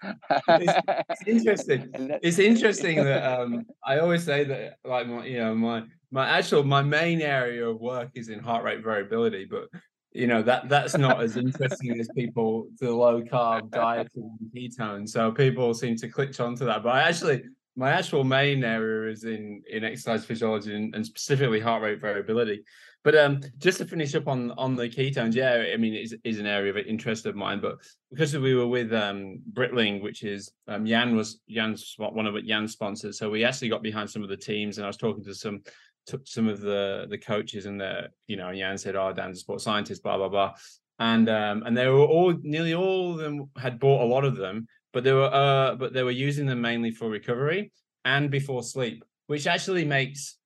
[0.49, 0.73] it's,
[1.11, 1.93] it's, interesting.
[2.23, 6.63] It's interesting that um, I always say that, like my, you know, my my actual
[6.65, 9.69] my main area of work is in heart rate variability, but
[10.13, 15.11] you know that that's not as interesting as people the low carb diet and ketones.
[15.11, 17.43] So people seem to click onto that, but I actually
[17.77, 22.65] my actual main area is in in exercise physiology and, and specifically heart rate variability.
[23.05, 26.39] But um, just to finish up on on the ketones, yeah, I mean, it is
[26.39, 27.61] an area of interest of mine.
[27.61, 27.79] But
[28.11, 32.73] because we were with um, Breitling, which is um, Jan was Jan's one of Jan's
[32.73, 35.35] sponsors, so we actually got behind some of the teams, and I was talking to
[35.35, 35.63] some
[36.09, 39.41] to some of the the coaches, and the you know Jan said, "Oh, Dan's a
[39.41, 40.55] sports scientist," blah blah blah.
[40.99, 44.37] and um, and they were all nearly all of them had bought a lot of
[44.37, 47.71] them, but they were uh, but they were using them mainly for recovery
[48.05, 50.38] and before sleep, which actually makes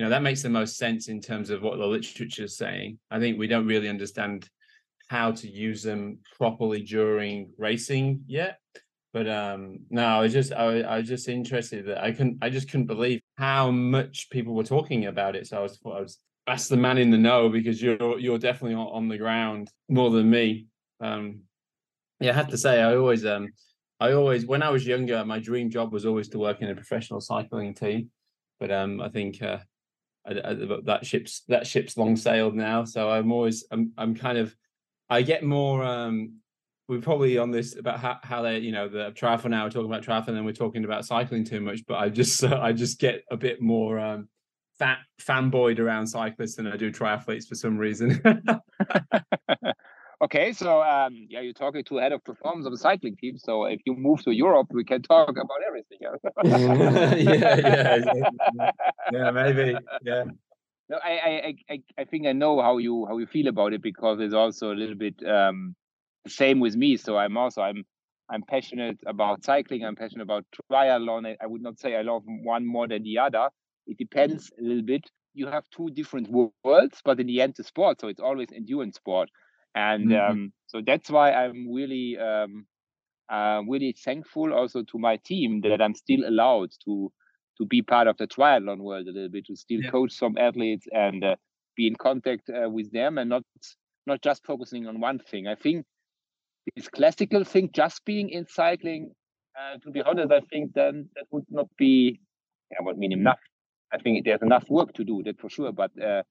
[0.00, 2.98] you know that makes the most sense in terms of what the literature is saying.
[3.10, 4.48] I think we don't really understand
[5.08, 8.60] how to use them properly during racing yet.
[9.12, 12.48] But um no, I was just I, I was just interested that I couldn't I
[12.48, 15.46] just couldn't believe how much people were talking about it.
[15.46, 18.76] So I was I was that's the man in the know because you're you're definitely
[18.76, 20.64] on the ground more than me.
[21.00, 21.40] Um,
[22.20, 23.50] yeah, I have to say, I always um,
[24.00, 26.74] I always when I was younger, my dream job was always to work in a
[26.74, 28.10] professional cycling team,
[28.58, 29.58] but um, I think uh,
[30.26, 30.54] I, I,
[30.84, 32.84] that ship's that ship's long sailed now.
[32.84, 34.54] So I'm always I'm I'm kind of
[35.08, 36.34] I get more um
[36.88, 39.90] we're probably on this about how, how they you know the triathlon now we're talking
[39.90, 42.98] about triathlon and we're talking about cycling too much but i just uh, i just
[42.98, 44.28] get a bit more um
[44.80, 48.20] fat fanboyed around cyclists than I do triathletes for some reason.
[50.22, 53.38] okay, so um, yeah, you're talking to head of performance of a cycling team.
[53.38, 55.98] So if you move to Europe, we can talk about everything.
[56.44, 57.14] yeah,
[58.02, 58.70] yeah,
[59.12, 60.24] yeah, maybe, yeah.
[60.88, 63.82] No, I, I, I, I think I know how you how you feel about it
[63.82, 65.76] because it's also a little bit um,
[66.24, 66.96] the same with me.
[66.96, 67.84] So I'm also I'm
[68.28, 69.84] I'm passionate about cycling.
[69.84, 71.36] I'm passionate about triathlon.
[71.40, 73.50] I would not say I love one more than the other,
[73.90, 75.10] it depends a little bit.
[75.34, 78.00] You have two different worlds, but in the end, the sport.
[78.00, 79.28] So it's always endurance sport,
[79.74, 80.30] and mm-hmm.
[80.30, 82.66] um, so that's why I'm really, um,
[83.30, 87.12] uh, really thankful also to my team that I'm still allowed to
[87.58, 89.90] to be part of the triathlon world a little bit, to still yeah.
[89.90, 91.36] coach some athletes and uh,
[91.76, 93.42] be in contact uh, with them, and not
[94.06, 95.46] not just focusing on one thing.
[95.46, 95.84] I think
[96.74, 99.12] this classical thing, just being in cycling,
[99.58, 102.20] uh, to be honest, I think then that would not be,
[102.70, 103.38] yeah, would mean enough
[103.92, 106.22] I think there's enough work to do that for sure, but uh,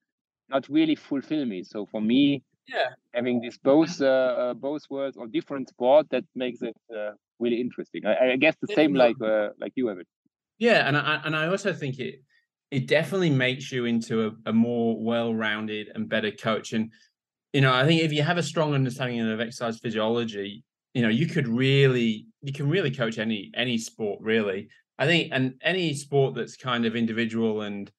[0.48, 1.62] not really fulfill me.
[1.62, 6.24] So for me, yeah, having this both uh, uh, both worlds or different sport that
[6.34, 8.06] makes it uh, really interesting.
[8.06, 10.06] I, I, guess the same like uh, like you have it.
[10.58, 12.22] Yeah, and I and I also think it
[12.70, 16.72] it definitely makes you into a, a more well-rounded and better coach.
[16.72, 16.92] And
[17.52, 20.62] you know, I think if you have a strong understanding of exercise physiology,
[20.94, 24.68] you know, you could really you can really coach any any sport really.
[24.98, 27.90] I think, and any sport that's kind of individual and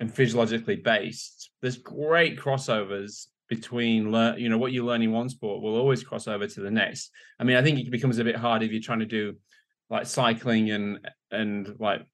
[0.00, 4.04] and physiologically based, there's great crossovers between
[4.38, 7.10] you know, what you learn in one sport will always cross over to the next.
[7.38, 9.34] I mean, I think it becomes a bit hard if you're trying to do
[9.90, 11.00] like cycling and
[11.32, 12.06] and like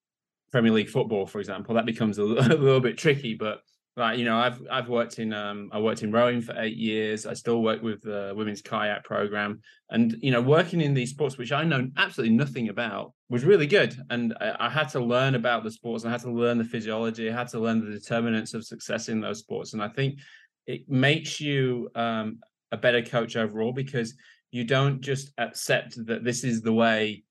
[0.50, 1.74] Premier League football, for example.
[1.74, 3.60] That becomes a, a little bit tricky, but
[3.98, 7.26] like you know i've i've worked in um i worked in rowing for eight years.
[7.26, 9.60] I still work with the women's kayak program.
[9.90, 13.66] And you know working in these sports which i know absolutely nothing about was really
[13.66, 13.96] good.
[14.10, 16.04] And I, I, had to learn about the sports.
[16.04, 17.28] I had to learn the physiology.
[17.28, 19.72] I had to learn the determinants of success in those sports.
[19.72, 20.20] And i think
[20.66, 22.38] it makes you um
[22.72, 24.14] a better coach overall because
[24.50, 27.22] you don't just accept that this is the way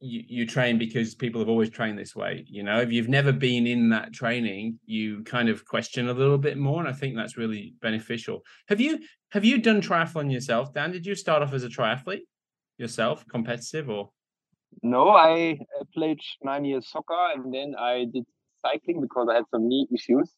[0.00, 2.80] you, you train because people have always trained this way you know?
[2.80, 6.80] If you've never been in that training you kind of question a little bit more
[6.80, 8.42] and i think that's really beneficial.
[8.68, 8.98] Have you
[9.30, 10.92] have you done triathlon yourself dan?
[10.92, 12.26] Did you start off as a triathlete
[12.78, 14.10] yourself competitive or?
[14.82, 15.58] No i
[15.94, 18.24] played nine years soccer and then i did
[18.60, 20.32] cycling because i had some knee issues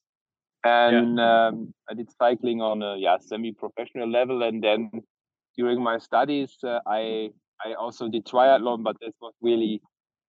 [0.67, 1.47] and yeah.
[1.47, 4.91] um, i did cycling on a yeah semi-professional level and then
[5.57, 7.31] during my studies uh, i
[7.65, 9.81] I also did triathlon, but this was really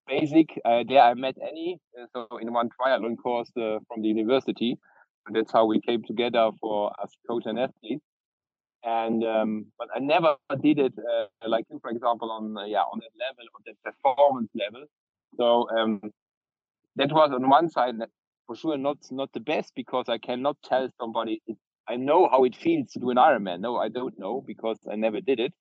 [0.08, 0.50] basic.
[0.64, 4.78] Uh, there I met Annie, uh, so in one triathlon course uh, from the university.
[5.26, 8.00] And that's how we came together for as coach and athlete.
[8.84, 12.84] And um, but I never did it uh, like you, for example, on uh, yeah
[12.84, 14.86] on that level, on that performance level.
[15.36, 16.02] So um,
[16.96, 17.96] that was on one side
[18.48, 21.42] for sure not not the best because I cannot tell somebody.
[21.46, 21.58] It,
[21.88, 23.62] I know how it feels to do an Ironman.
[23.62, 25.54] No, I don't know because I never did it.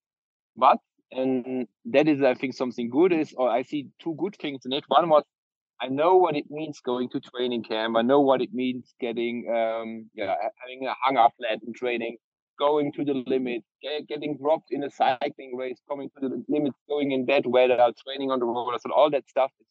[0.56, 0.78] But
[1.12, 4.72] and that is i think something good is or i see two good things in
[4.72, 5.22] it one was
[5.80, 9.46] i know what it means going to training camp i know what it means getting
[9.48, 12.16] um yeah having a hunger flat in training
[12.58, 16.72] going to the limit get, getting dropped in a cycling race coming to the limit
[16.88, 19.66] going in bad weather training on the road so all that stuff is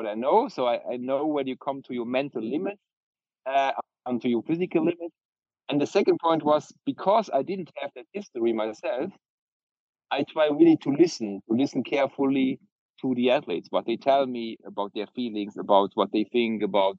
[0.00, 2.78] what i know so i, I know when you come to your mental limit
[3.46, 3.72] uh,
[4.06, 5.12] and to your physical limit
[5.68, 9.12] and the second point was because i didn't have that history myself
[10.10, 12.58] I try really to listen, to listen carefully
[13.00, 16.96] to the athletes, what they tell me about their feelings, about what they think, about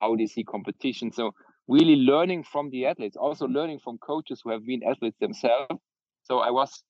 [0.00, 1.12] how they see competition.
[1.12, 1.32] So
[1.68, 5.80] really learning from the athletes, also learning from coaches who have been athletes themselves.
[6.22, 6.82] So I was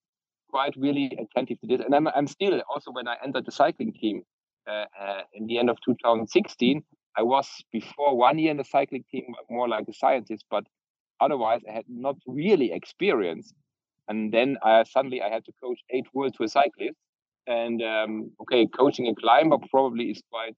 [0.50, 3.92] quite really attentive to this, and I'm I'm still also when I entered the cycling
[3.92, 4.22] team
[5.34, 6.82] in the end of 2016.
[7.16, 10.64] I was before one year in the cycling team more like a scientist, but
[11.20, 13.52] otherwise I had not really experience.
[14.08, 16.98] And then I suddenly I had to coach eight World Tour cyclists.
[17.46, 20.56] And um, okay, coaching a climber probably is quite.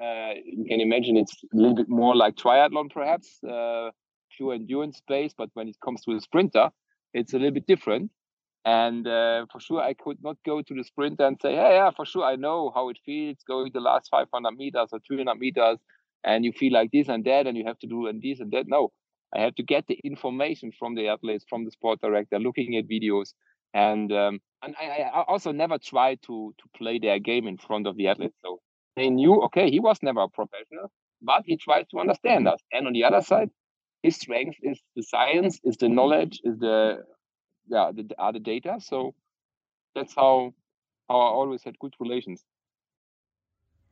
[0.00, 3.90] Uh, you can imagine it's a little bit more like triathlon, perhaps, uh,
[4.36, 5.32] pure endurance space.
[5.36, 6.68] But when it comes to a sprinter,
[7.14, 8.10] it's a little bit different.
[8.66, 11.92] And uh, for sure, I could not go to the sprinter and say, "Hey, yeah,
[11.92, 15.78] for sure, I know how it feels going the last 500 meters or 200 meters,
[16.24, 18.50] and you feel like this and that, and you have to do and this and
[18.50, 18.90] that." No,
[19.32, 22.88] I have to get the information from the athletes, from the sport director, looking at
[22.88, 23.34] videos,
[23.72, 27.86] and um, and I, I, also never tried to to play their game in front
[27.86, 28.36] of the athletes.
[28.44, 28.58] So
[28.96, 30.90] they knew, okay, he was never a professional,
[31.22, 32.60] but he tried to understand us.
[32.72, 33.50] And on the other side,
[34.02, 37.04] his strength is the science, is the knowledge, is the
[37.68, 38.76] yeah, the, other uh, data.
[38.80, 39.14] So
[39.94, 40.54] that's how
[41.08, 42.44] how I always had good relations.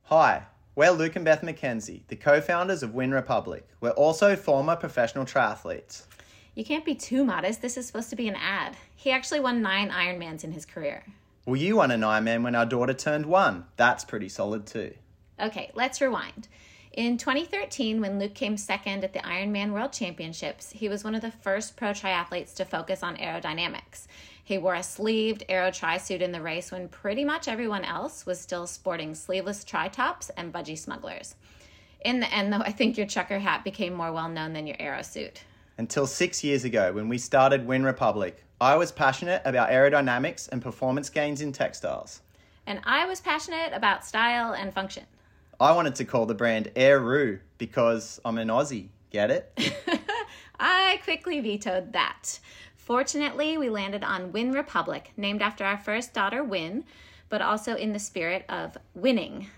[0.04, 0.42] Hi,
[0.74, 3.68] we're Luke and Beth McKenzie, the co-founders of Wyn Republic.
[3.80, 6.06] We're also former professional triathletes.
[6.54, 7.62] You can't be too modest.
[7.62, 8.76] This is supposed to be an ad.
[8.94, 11.04] He actually won nine Ironmans in his career.
[11.46, 13.64] Well, you won an Ironman when our daughter turned one.
[13.76, 14.94] That's pretty solid too.
[15.40, 16.48] Okay, let's rewind.
[16.96, 21.22] In 2013, when Luke came second at the Ironman World Championships, he was one of
[21.22, 24.06] the first pro triathletes to focus on aerodynamics.
[24.44, 28.26] He wore a sleeved aero tri suit in the race when pretty much everyone else
[28.26, 31.34] was still sporting sleeveless tri tops and budgie smugglers.
[32.04, 34.76] In the end, though, I think your trucker hat became more well known than your
[34.78, 35.42] aero suit.
[35.78, 40.62] Until six years ago, when we started Wyn Republic, I was passionate about aerodynamics and
[40.62, 42.22] performance gains in textiles.
[42.68, 45.06] And I was passionate about style and function.
[45.60, 48.88] I wanted to call the brand Airoo because I'm an Aussie.
[49.10, 49.52] Get it?
[50.58, 52.38] I quickly vetoed that.
[52.76, 56.84] Fortunately, we landed on Wyn Republic, named after our first daughter, Wyn,
[57.28, 59.48] but also in the spirit of winning.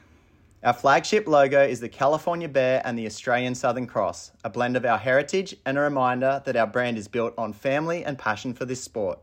[0.63, 4.85] Our flagship logo is the California Bear and the Australian Southern Cross, a blend of
[4.85, 8.65] our heritage and a reminder that our brand is built on family and passion for
[8.65, 9.19] this sport.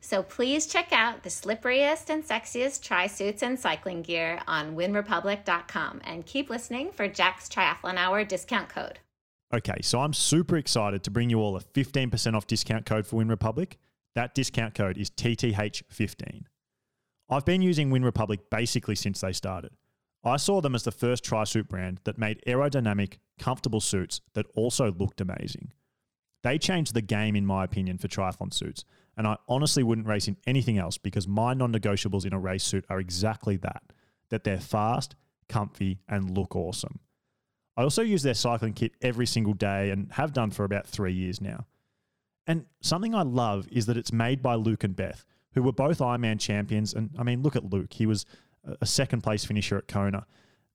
[0.00, 6.00] So please check out the slipperiest and sexiest tri suits and cycling gear on wynrepublic.com
[6.04, 8.98] and keep listening for Jack's Triathlon Hour discount code.
[9.52, 13.22] Okay, so I'm super excited to bring you all a 15% off discount code for
[13.22, 13.74] WynRepublic.
[14.14, 16.44] That discount code is TTH15.
[17.28, 19.72] I've been using WynRepublic basically since they started.
[20.24, 24.46] I saw them as the first tri suit brand that made aerodynamic, comfortable suits that
[24.54, 25.72] also looked amazing.
[26.42, 28.84] They changed the game, in my opinion, for triathlon suits
[29.20, 32.64] and I honestly wouldn't race in anything else because my non negotiables in a race
[32.64, 33.82] suit are exactly that
[34.30, 35.14] that they're fast,
[35.46, 37.00] comfy, and look awesome.
[37.76, 41.12] I also use their cycling kit every single day and have done for about three
[41.12, 41.66] years now.
[42.46, 45.98] And something I love is that it's made by Luke and Beth, who were both
[45.98, 46.94] Ironman champions.
[46.94, 48.24] And I mean, look at Luke, he was
[48.80, 50.26] a second place finisher at Kona.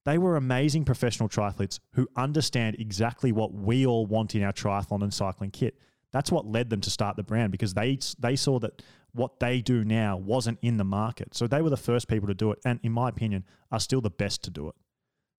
[0.04, 5.02] They were amazing professional triathletes who understand exactly what we all want in our triathlon
[5.02, 5.80] and cycling kit.
[6.16, 8.80] That's what led them to start the brand because they they saw that
[9.12, 11.34] what they do now wasn't in the market.
[11.34, 14.00] So they were the first people to do it, and in my opinion, are still
[14.00, 14.74] the best to do it.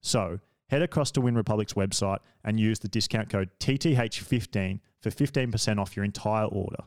[0.04, 5.80] So head across to Wyn Republic's website and use the discount code TTH15 for 15%
[5.80, 6.84] off your entire order.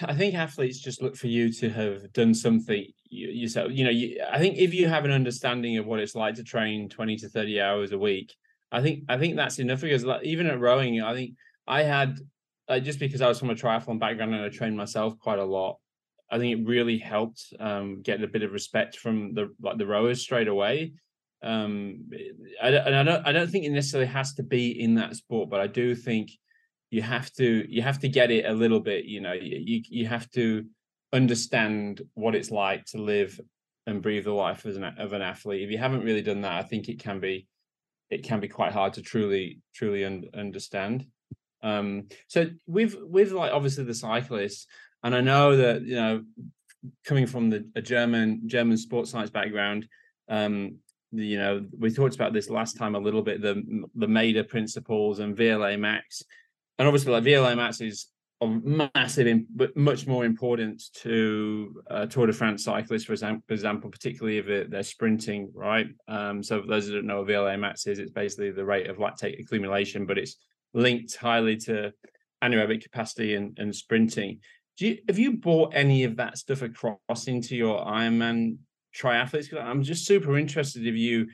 [0.00, 3.70] I think athletes just look for you to have done something yourself.
[3.70, 6.42] You know, you, I think if you have an understanding of what it's like to
[6.42, 8.34] train 20 to 30 hours a week,
[8.72, 11.34] I think I think that's enough because even at rowing, I think
[11.66, 12.18] I had
[12.68, 15.44] uh, just because I was from a triathlon background and I trained myself quite a
[15.44, 15.78] lot.
[16.30, 19.86] I think it really helped um, get a bit of respect from the like the
[19.86, 20.94] rowers straight away.
[21.42, 22.10] Um,
[22.62, 25.50] I, and I don't I don't think it necessarily has to be in that sport,
[25.50, 26.30] but I do think
[26.90, 29.04] you have to you have to get it a little bit.
[29.04, 30.64] You know, you you have to
[31.12, 33.38] understand what it's like to live
[33.86, 35.62] and breathe the life an of an athlete.
[35.62, 37.46] If you haven't really done that, I think it can be
[38.10, 41.06] it can be quite hard to truly truly un- understand.
[41.64, 44.66] Um, so with with like obviously the cyclists,
[45.02, 46.22] and I know that you know
[47.04, 49.88] coming from the a German German sports science background,
[50.28, 50.76] um,
[51.10, 55.18] you know we talked about this last time a little bit the the Mader principles
[55.18, 56.22] and VLA max,
[56.78, 58.08] and obviously like VLA max is
[58.46, 63.90] massive, but much more important to uh, Tour de France cyclists, for example, for example,
[63.90, 65.86] particularly if they're sprinting, right?
[66.08, 68.90] Um, so for those who don't know what VLA max is, it's basically the rate
[68.90, 70.36] of lactate accumulation, but it's
[70.74, 71.92] linked highly to
[72.42, 74.40] anaerobic capacity and, and sprinting.
[74.76, 78.58] Do you, have you brought any of that stuff across into your Ironman
[78.94, 79.48] triathletes?
[79.48, 81.28] Because I'm just super interested if you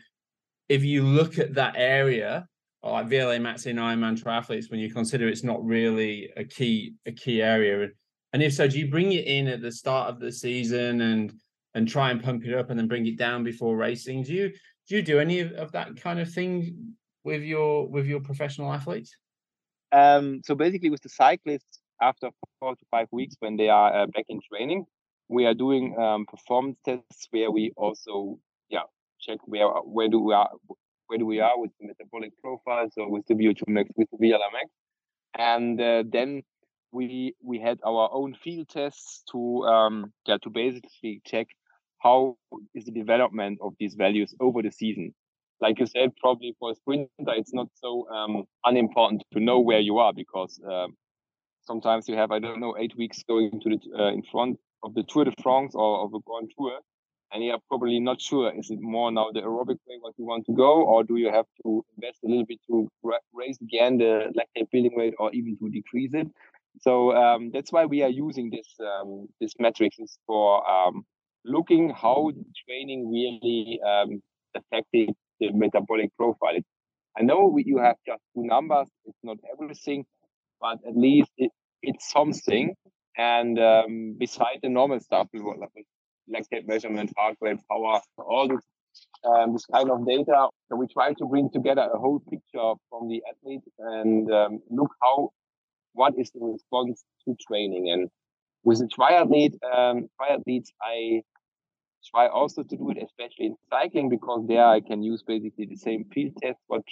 [0.69, 2.47] if you look at that area
[2.83, 6.95] or like VLA max in Ironman triathletes when you consider it's not really a key
[7.07, 7.89] a key area.
[8.33, 11.33] And if so, do you bring it in at the start of the season and
[11.75, 14.23] and try and pump it up and then bring it down before racing?
[14.23, 14.53] Do you
[14.89, 18.73] do you do any of, of that kind of thing with your with your professional
[18.73, 19.17] athletes?
[19.93, 24.07] Um, so basically, with the cyclists, after four to five weeks when they are uh,
[24.07, 24.87] back in training,
[25.29, 28.39] we are doing um, performance tests where we also,
[28.69, 28.83] yeah,
[29.21, 30.51] check where where do we are
[31.07, 34.17] where do we are with the metabolic profile, so with the VO2 max, with the
[34.19, 34.71] VLA max,
[35.37, 36.43] and uh, then
[36.93, 41.49] we we had our own field tests to um, yeah to basically check
[41.99, 42.37] how
[42.75, 45.15] is the development of these values over the season.
[45.61, 49.81] Like you said, probably for a sprinter, it's not so um, unimportant to know where
[49.81, 50.97] you are because um,
[51.63, 54.95] sometimes you have I don't know eight weeks going to the uh, in front of
[54.95, 56.79] the Tour de France or of a Grand Tour,
[57.33, 60.25] and you are probably not sure is it more now the aerobic way what you
[60.25, 62.89] want to go, or do you have to invest a little bit to
[63.35, 66.29] raise again the lactate building rate, or even to decrease it.
[66.81, 71.05] So um, that's why we are using this um, this metrics for um,
[71.45, 72.31] looking how
[72.67, 74.23] training really um,
[74.55, 75.11] affected
[75.41, 76.59] the metabolic profile.
[77.19, 80.05] I know we, you have just two numbers; it's not everything,
[80.61, 81.51] but at least it,
[81.83, 82.75] it's something.
[83.17, 88.65] And um, beside the normal stuff, lactate measurement, heart rate, power, all this
[89.25, 90.49] um, this kind of data.
[90.69, 94.91] So we try to bring together a whole picture from the athlete and um, look
[95.03, 95.31] how
[95.93, 97.91] what is the response to training.
[97.91, 98.09] And
[98.65, 101.23] with the triathlete, um, triathletes, I
[102.09, 105.77] try also to do it, especially in cycling, because there I can use basically the
[105.77, 106.83] same field test what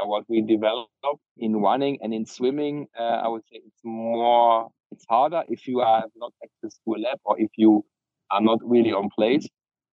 [0.00, 0.88] uh, what we develop
[1.36, 2.86] in running and in swimming.
[2.98, 6.98] Uh, I would say it's more, it's harder if you have not access to a
[6.98, 7.84] lab or if you
[8.30, 9.46] are not really on place.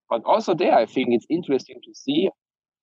[0.09, 2.29] But also there, I think it's interesting to see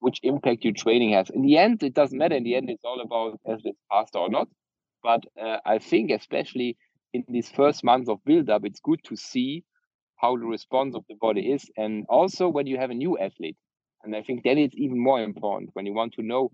[0.01, 1.30] which impact your training has.
[1.30, 2.34] In the end, it doesn't matter.
[2.34, 4.49] In the end, it's all about is it faster or not.
[5.03, 6.76] But uh, I think especially
[7.12, 9.64] in these first months of build up, it's good to see
[10.23, 11.68] how the response of the body is.
[11.77, 13.57] And also when you have a new athlete,
[14.05, 16.51] and I think then it's even more important when you want to know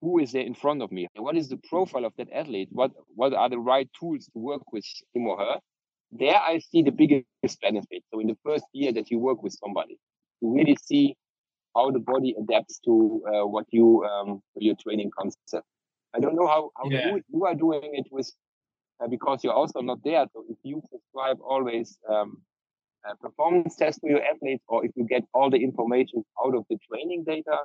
[0.00, 2.92] who is there in front of me, what is the profile of that athlete, what
[3.14, 4.84] what are the right tools to work with
[5.14, 5.58] him or her.
[6.12, 8.02] There I see the biggest benefit.
[8.12, 9.98] So in the first year that you work with somebody,
[10.40, 11.16] you really see
[11.76, 15.66] how the body adapts to uh, what you um, your training concept.
[16.14, 17.06] I don't know how, how yeah.
[17.06, 18.32] you, you, are doing it with
[19.00, 20.26] uh, because you're also not there.
[20.32, 22.42] So if you prescribe always um,
[23.20, 26.78] performance test for your athletes, or if you get all the information out of the
[26.90, 27.58] training data,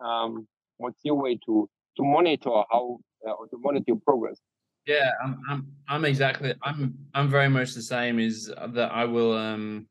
[0.00, 0.46] um,
[0.78, 4.38] what's your way to to monitor how uh, or to monitor your progress?
[4.86, 8.18] Yeah, I'm, I'm I'm exactly I'm I'm very much the same.
[8.18, 9.86] Is that I will um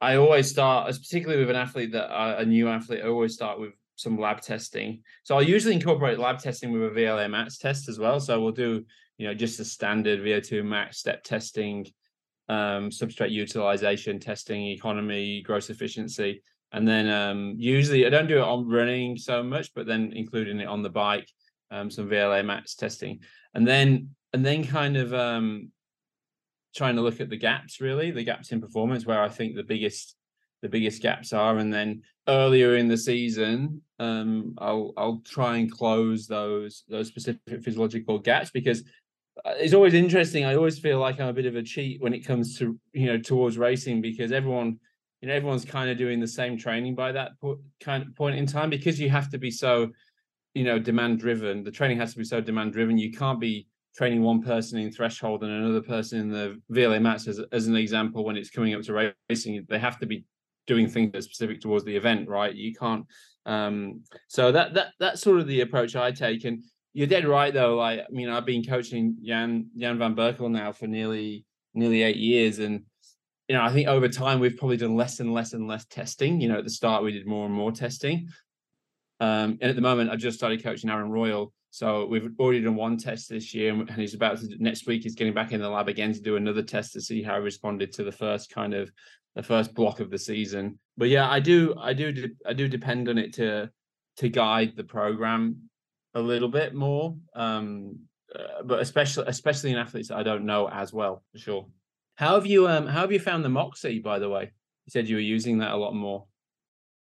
[0.00, 3.58] I always start, particularly with an athlete that uh, a new athlete, I always start
[3.58, 5.02] with some lab testing.
[5.24, 8.20] So I'll usually incorporate lab testing with a VLA max test as well.
[8.20, 8.84] So we'll do,
[9.16, 11.84] you know, just a standard VO2 max step testing,
[12.48, 16.42] um, substrate utilization testing, economy, gross efficiency.
[16.72, 20.60] And then um, usually I don't do it on running so much, but then including
[20.60, 21.28] it on the bike,
[21.70, 23.20] um, some VLA max testing.
[23.54, 25.70] And then and then kind of um,
[26.74, 29.62] trying to look at the gaps really, the gaps in performance where I think the
[29.62, 30.14] biggest
[30.60, 35.70] the biggest gaps are, and then earlier in the season, um, I'll I'll try and
[35.70, 38.82] close those those specific physiological gaps because
[39.46, 40.44] it's always interesting.
[40.44, 43.06] I always feel like I'm a bit of a cheat when it comes to you
[43.06, 44.78] know towards racing because everyone
[45.20, 48.36] you know everyone's kind of doing the same training by that po- kind of point
[48.36, 49.90] in time because you have to be so
[50.54, 51.64] you know demand driven.
[51.64, 52.98] The training has to be so demand driven.
[52.98, 53.66] You can't be
[53.96, 57.74] training one person in threshold and another person in the VLA max as, as an
[57.74, 60.24] example when it's coming up to racing they have to be
[60.68, 63.04] doing things that are specific towards the event right you can't
[63.46, 66.62] um so that that that's sort of the approach i take and
[66.92, 70.72] you're dead right though like i mean i've been coaching jan jan van berkel now
[70.72, 72.82] for nearly nearly eight years and
[73.48, 76.40] you know i think over time we've probably done less and less and less testing
[76.40, 78.28] you know at the start we did more and more testing
[79.20, 82.76] um and at the moment I've just started coaching aaron royle so we've already done
[82.76, 85.02] one test this year, and he's about to next week.
[85.02, 87.42] He's getting back in the lab again to do another test to see how he
[87.42, 88.90] responded to the first kind of
[89.34, 90.78] the first block of the season.
[90.96, 93.70] But yeah, I do, I do, I do depend on it to
[94.16, 95.67] to guide the program
[96.18, 97.16] a little bit more.
[97.34, 98.00] Um,
[98.34, 101.66] uh, but especially especially in athletes that I don't know as well, for sure.
[102.16, 104.42] How have you um how have you found the Moxy, by the way?
[104.42, 106.26] You said you were using that a lot more.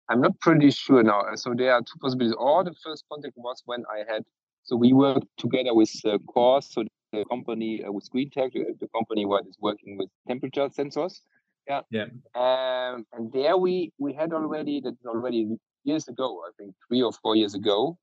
[0.08, 1.22] I'm not pretty sure now.
[1.34, 2.36] So there are two possibilities.
[2.38, 4.24] Or the first contact was when I had
[4.64, 8.88] so we work together with uh, Course, so the company uh, with greenTEG, uh, the
[8.94, 11.20] company what is working with temperature sensors.
[11.68, 11.80] Yeah.
[11.90, 12.06] Yeah.
[12.34, 17.12] Um, and there we we had already that already years ago, I think three or
[17.12, 17.98] four years ago.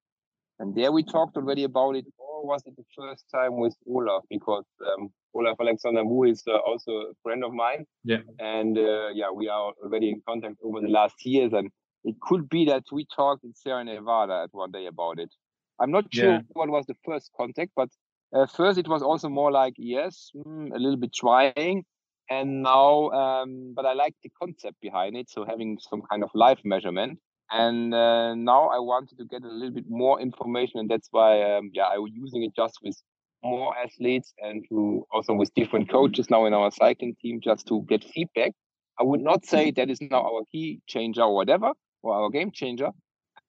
[0.59, 4.23] And there we talked already about it, or was it the first time with Olav?
[4.29, 7.85] Because um, Olav Aleksander Bu is uh, also a friend of mine.
[8.03, 8.23] Yeah.
[8.39, 11.53] And uh, yeah, we are already in contact over the last years.
[11.53, 11.69] And
[12.03, 15.31] it could be that we talked in Sierra Nevada at one day about it.
[15.79, 16.41] I'm not sure yeah.
[16.49, 17.89] what was the first contact, but
[18.33, 21.85] uh, first it was also more like yes, mm, a little bit trying,
[22.29, 25.29] and now, um, but I like the concept behind it.
[25.29, 27.19] So having some kind of life measurement,
[27.51, 31.41] and uh, now I wanted to get a little bit more information, and that's why
[31.41, 32.97] um, yeah, I was using it just with
[33.43, 37.85] more athletes and to also with different coaches now in our cycling team just to
[37.87, 38.51] get feedback.
[38.99, 41.71] I would not say that is now our key changer or whatever
[42.03, 42.89] or our game changer,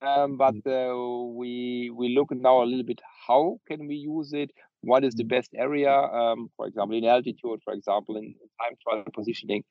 [0.03, 0.67] um, but mm.
[0.67, 4.51] uh, we we look now a little bit how can we use it
[4.83, 5.29] what is the mm.
[5.29, 9.63] best area um, for example in altitude for example in time trial positioning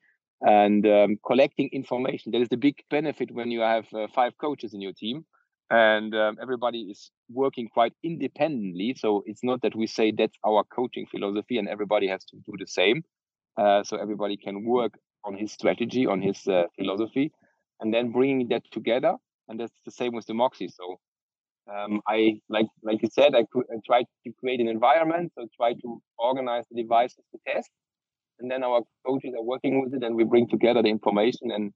[0.42, 2.32] and um, collecting information.
[2.32, 5.24] That is the big benefit when you have uh, five coaches in your team
[5.70, 8.94] and um, everybody is working quite independently.
[8.98, 12.54] So it's not that we say that's our coaching philosophy and everybody has to do
[12.58, 13.02] the same.
[13.56, 17.30] Uh, so everybody can work on his strategy on his uh, philosophy
[17.80, 19.16] and then bringing that together
[19.48, 20.68] and that's the same with the Moxy.
[20.68, 20.98] So
[21.72, 25.74] um, I like like you said, I, I tried to create an environment, so try
[25.74, 27.70] to organize the devices to test,
[28.40, 31.72] and then our coaches are working with it, and we bring together the information and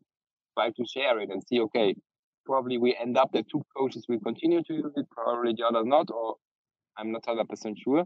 [0.56, 1.60] try to share it and see.
[1.60, 1.94] Okay,
[2.46, 5.84] probably we end up that two coaches will continue to use it, probably the others
[5.86, 6.36] not, or
[6.98, 8.04] I'm not hundred percent sure.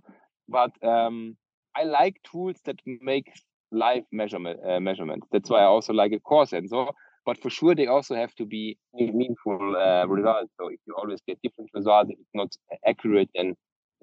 [0.49, 1.37] But um,
[1.77, 3.31] I like tools that make
[3.71, 5.27] live measurement uh, measurements.
[5.31, 6.87] That's why I also like a core sensor
[7.29, 10.51] but for sure they also have to be meaningful uh, results.
[10.59, 12.51] So if you always get different results, it's not
[12.87, 13.59] accurate, it's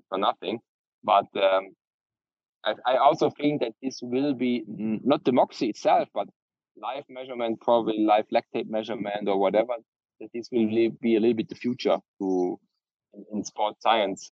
[0.10, 0.60] for nothing.
[1.04, 1.64] But um,
[2.66, 6.28] I, I, also think that this will be not the Moxy itself, but
[6.78, 9.74] live measurement, probably live lactate measurement or whatever.
[10.20, 10.68] That this will
[11.02, 12.60] be a little bit the future to
[13.14, 14.32] in, in sports science.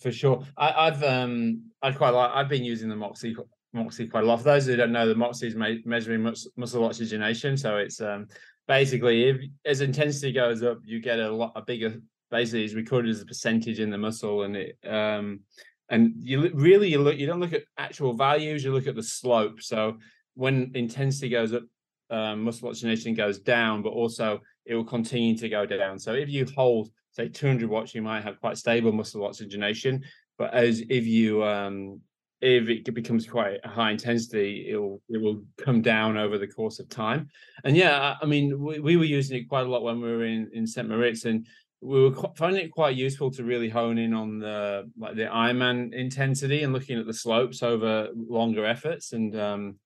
[0.00, 3.34] For sure, I, have um I quite like I've been using the Moxy
[3.72, 4.38] Moxy quite a lot.
[4.38, 7.56] For those who don't know, the Moxy is measuring muscle oxygenation.
[7.56, 8.26] So it's um,
[8.68, 11.96] basically if as intensity goes up, you get a lot a bigger.
[12.30, 15.40] Basically, it's recorded as a percentage in the muscle, and it um,
[15.88, 19.02] and you really you look you don't look at actual values, you look at the
[19.02, 19.62] slope.
[19.62, 19.98] So
[20.34, 21.62] when intensity goes up,
[22.10, 25.98] um, muscle oxygenation goes down, but also it will continue to go down.
[25.98, 30.04] So if you hold say 200 watts, you might have quite stable muscle oxygenation.
[30.38, 32.00] But as if you um,
[32.42, 36.46] if it becomes quite a high intensity, it will it will come down over the
[36.46, 37.28] course of time.
[37.64, 40.24] And yeah, I mean, we, we were using it quite a lot when we were
[40.24, 40.88] in in St.
[40.88, 41.46] Moritz, and
[41.86, 45.94] we were finding it quite useful to really hone in on the like the Ironman
[45.94, 49.12] intensity and looking at the slopes over longer efforts.
[49.12, 49.76] And um,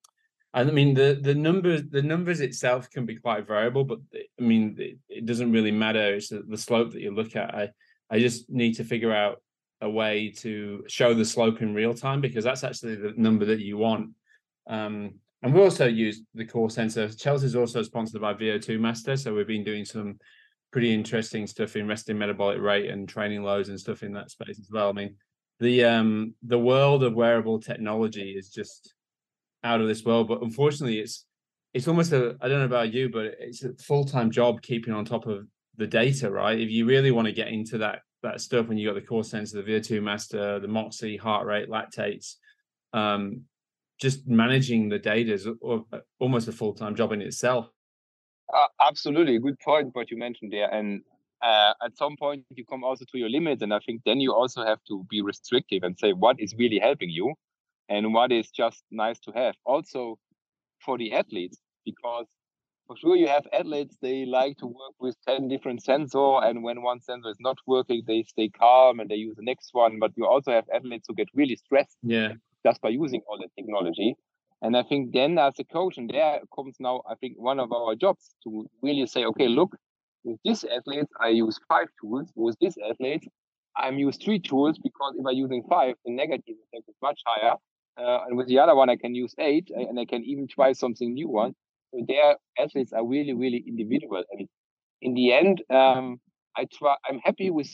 [0.51, 4.75] I mean, the the numbers the numbers itself can be quite variable, but I mean,
[4.79, 6.15] it, it doesn't really matter.
[6.15, 7.53] It's the, the slope that you look at.
[7.53, 7.69] I
[8.09, 9.39] I just need to figure out
[9.81, 13.59] a way to show the slope in real time because that's actually the number that
[13.59, 14.09] you want.
[14.67, 17.09] Um, and we also use the core sensor.
[17.09, 20.19] Chelsea's also sponsored by VO2 Master, so we've been doing some
[20.71, 24.59] pretty interesting stuff in resting metabolic rate and training loads and stuff in that space
[24.59, 24.89] as well.
[24.89, 25.15] I mean,
[25.59, 28.93] the um the world of wearable technology is just
[29.63, 31.25] out of this world, but unfortunately, it's
[31.73, 34.93] it's almost a I don't know about you, but it's a full time job keeping
[34.93, 35.45] on top of
[35.77, 36.59] the data, right?
[36.59, 39.23] If you really want to get into that that stuff when you got the core
[39.23, 42.35] sensor, the VO2 master, the Moxy, heart rate, lactates.
[42.93, 43.43] Um,
[43.99, 45.47] just managing the data is
[46.19, 47.69] almost a full time job in itself.
[48.53, 49.95] Uh, absolutely, good point.
[49.95, 51.01] What you mentioned there, and
[51.41, 54.33] uh, at some point you come also to your limits, and I think then you
[54.33, 57.33] also have to be restrictive and say what is really helping you,
[57.89, 59.55] and what is just nice to have.
[59.65, 60.17] Also
[60.83, 62.25] for the athletes, because
[62.87, 66.81] for sure you have athletes they like to work with 10 different sensor and when
[66.81, 70.11] one sensor is not working they stay calm and they use the next one but
[70.17, 72.33] you also have athletes who get really stressed yeah
[72.65, 74.15] just by using all the technology
[74.61, 77.71] and i think then as a coach and there comes now i think one of
[77.71, 79.75] our jobs to really say okay look
[80.23, 83.27] with this athlete i use five tools with this athlete
[83.77, 87.55] i'm use three tools because if i'm using five the negative effect is much higher
[87.97, 90.73] uh, and with the other one i can use eight and i can even try
[90.73, 91.53] something new one
[91.93, 94.23] So their athletes are really, really individual.
[94.31, 94.47] And
[95.01, 96.19] in the end, um,
[96.55, 96.95] I try.
[97.07, 97.69] I'm happy with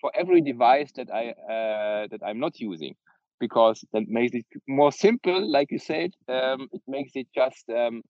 [0.00, 2.94] for every device that I uh, that I'm not using,
[3.40, 5.50] because that makes it more simple.
[5.50, 8.02] Like you said, um, it makes it just um,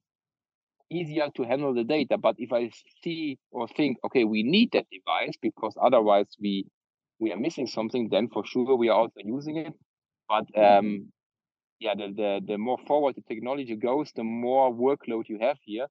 [0.90, 2.18] easier to handle the data.
[2.18, 2.70] But if I
[3.02, 6.66] see or think, okay, we need that device because otherwise we
[7.18, 9.72] we are missing something, then for sure we are also using it.
[10.28, 11.08] But um,
[11.78, 15.86] yeah, the, the, the more forward the technology goes, the more workload you have here.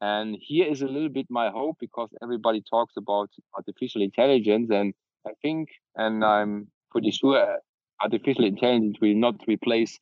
[0.00, 4.70] And here is a little bit my hope because everybody talks about artificial intelligence.
[4.70, 4.94] And
[5.26, 7.58] I think, and I'm pretty sure
[8.02, 9.98] artificial intelligence will not replace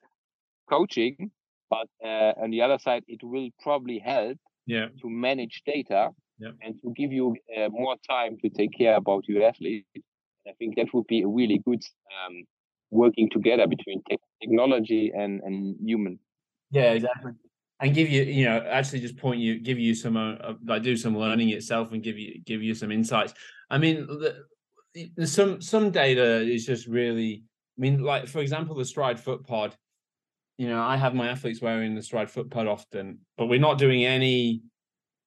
[0.68, 1.30] coaching,
[1.70, 4.86] but uh, on the other side, it will probably help yeah.
[5.00, 6.50] to manage data yeah.
[6.62, 9.86] and to give you uh, more time to take care about your athletes.
[10.46, 11.82] I think that would be a really good
[12.14, 12.44] um,
[12.90, 16.18] working together between te- technology and and human.
[16.70, 17.32] Yeah, exactly.
[17.80, 20.82] And give you, you know, actually just point you, give you some, uh, uh like
[20.82, 23.34] do some learning itself, and give you give you some insights.
[23.70, 27.44] I mean, the, some some data is just really.
[27.76, 29.74] I mean, like for example, the Stryd Foot Pod.
[30.58, 33.78] You know, I have my athletes wearing the Stryd Foot Pod often, but we're not
[33.78, 34.62] doing any.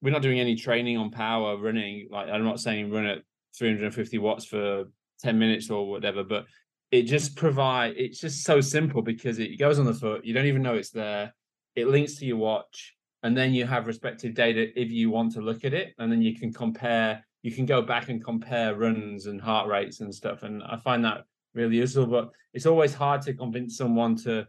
[0.01, 2.07] We're not doing any training on power running.
[2.09, 3.19] Like I'm not saying run at
[3.57, 4.85] 350 watts for
[5.21, 6.45] 10 minutes or whatever, but
[6.91, 10.45] it just provide it's just so simple because it goes on the foot you don't
[10.45, 11.33] even know it's there
[11.75, 15.41] it links to your watch and then you have respective data if you want to
[15.41, 19.27] look at it and then you can compare you can go back and compare runs
[19.27, 21.25] and heart rates and stuff and i find that
[21.59, 24.47] really useful but it's always hard to convince someone to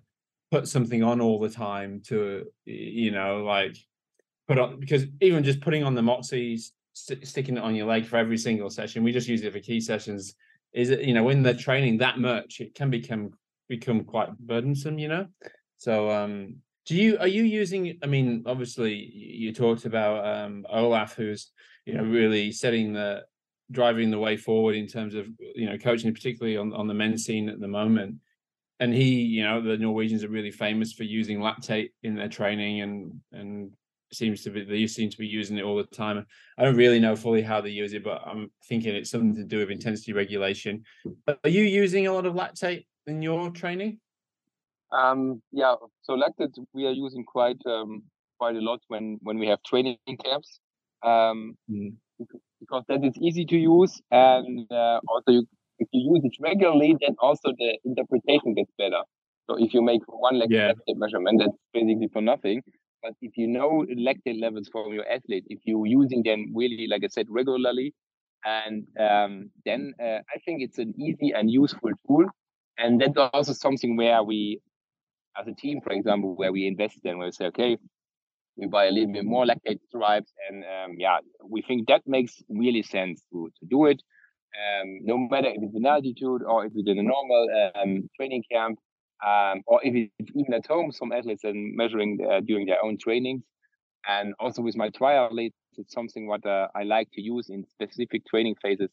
[0.51, 3.77] put something on all the time to you know like
[4.49, 8.05] put on because even just putting on the moxies st- sticking it on your leg
[8.07, 10.35] for every single session we just use it for key sessions
[10.73, 13.31] is it you know when they're training that much it can become
[13.69, 15.27] become quite burdensome you know?
[15.77, 16.57] So um
[16.87, 21.53] do you are you using i mean obviously you talked about um olav who's
[21.87, 23.23] you know really setting the
[23.71, 27.25] driving the way forward in terms of you know coaching particularly on, on the men's
[27.25, 28.17] scene at the moment
[28.81, 32.81] and he you know the norwegians are really famous for using lactate in their training
[32.81, 33.73] and and
[34.13, 36.27] seems to be they seem to be using it all the time.
[36.59, 39.45] I don't really know fully how they use it, but I'm thinking it's something to
[39.45, 40.85] do with intensity regulation.
[41.29, 44.01] Are you using a lot of lactate in your training?
[44.93, 48.03] Um, yeah, so lactate we are using quite um,
[48.39, 50.61] quite a lot when when we have training camps,
[51.05, 51.95] um, mm.
[52.61, 55.47] Because that is easy to use, and uh, also you,
[55.79, 59.03] if you use it regularly, then also the interpretation gets better.
[59.49, 60.95] So if you make one lactate yeah.
[60.95, 62.63] measurement, that's basically for nothing.
[63.03, 67.03] But if you know lactate levels from your athlete, if you're using them really, like
[67.03, 67.95] I said, regularly,
[68.45, 72.27] and um, then uh, I think it's an easy and useful tool.
[72.79, 74.61] And that's also something where we,
[75.39, 77.77] as a team, for example, where we invest in, where we say, okay,
[78.61, 82.43] we buy a little bit more lactate stripes, and um, yeah, we think that makes
[82.49, 84.03] really sense to to do it.
[84.61, 88.45] Um, no matter if it's in altitude or if it's in a normal um, training
[88.51, 88.79] camp,
[89.27, 92.99] um, or if it's even at home, some athletes are measuring uh, during their own
[92.99, 93.43] trainings.
[94.09, 98.27] And also with my triathletes, it's something what uh, I like to use in specific
[98.27, 98.91] training phases,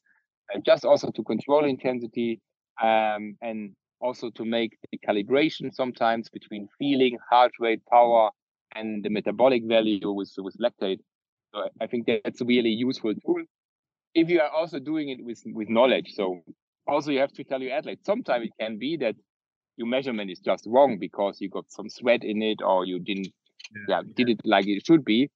[0.53, 2.39] and just also to control intensity
[2.82, 8.30] um, and also to make the calibration sometimes between feeling, heart rate, power,
[8.76, 10.99] and the metabolic value with with lactate.
[11.53, 13.43] So I think that's a really useful tool.
[14.13, 16.41] If you are also doing it with with knowledge, so
[16.88, 17.99] also you have to tell your athlete.
[18.05, 19.15] Sometimes it can be that
[19.78, 23.30] your measurement is just wrong because you got some sweat in it or you didn't
[23.74, 25.30] yeah, yeah did it like it should be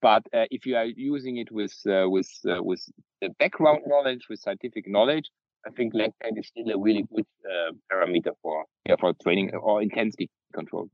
[0.00, 2.80] but uh, if you are using it with uh, with uh, with
[3.20, 5.28] the background knowledge with scientific knowledge
[5.66, 9.82] i think lactate is still a really good uh, parameter for yeah, for training or
[9.82, 10.88] intensity control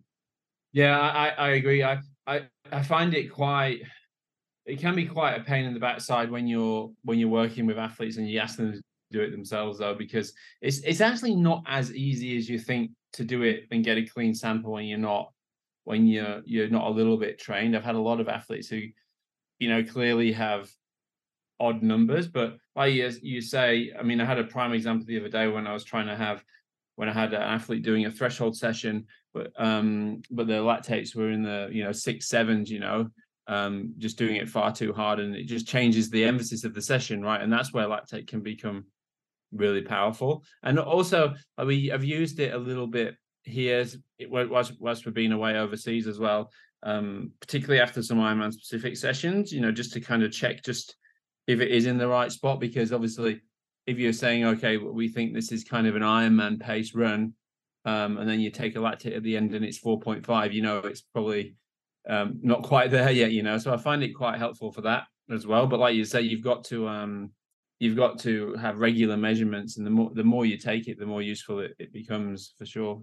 [0.75, 3.81] yeah i i agree i i i find it quite
[4.67, 7.79] it can be quite a pain in the backside when you're when you're working with
[7.79, 8.81] athletes and you ask them to
[9.15, 13.25] do it themselves though, because it's it's actually not as easy as you think to
[13.25, 15.33] do it and get a clean sample when you're not
[15.85, 17.77] when you're you're not a little bit trained.
[17.77, 18.81] I've had a lot of athletes who,
[19.59, 20.71] you know, clearly have
[21.61, 25.21] odd numbers, but like you, you say, I mean, I had a prime example the
[25.21, 26.43] other day when I was trying to have
[26.97, 31.31] when I had an athlete doing a threshold session, but um, but the lactates were
[31.31, 33.11] in the you know six sevens, you know,
[33.49, 36.81] um, just doing it far too hard, and it just changes the emphasis of the
[36.81, 37.43] session, right?
[37.43, 38.87] And that's where lactate can become
[39.53, 40.45] really powerful.
[40.63, 43.85] And also, we have used it a little bit here
[44.29, 46.51] whilst, whilst we've been away overseas as well,
[46.83, 50.97] um, particularly after some Ironman specific sessions, you know, just to kind of check just
[51.47, 52.61] if it is in the right spot.
[52.61, 53.41] Because obviously,
[53.87, 57.35] if you're saying, okay, we think this is kind of an Ironman pace run,
[57.85, 60.79] um, and then you take a lactate at the end and it's 4.5, you know,
[60.79, 61.57] it's probably
[62.09, 63.59] um, not quite there yet, you know.
[63.59, 65.67] So I find it quite helpful for that as well.
[65.67, 67.31] But like you say, you've got to um,
[67.79, 71.07] you've got to have regular measurements and the more the more you take it the
[71.07, 73.03] more useful it, it becomes for sure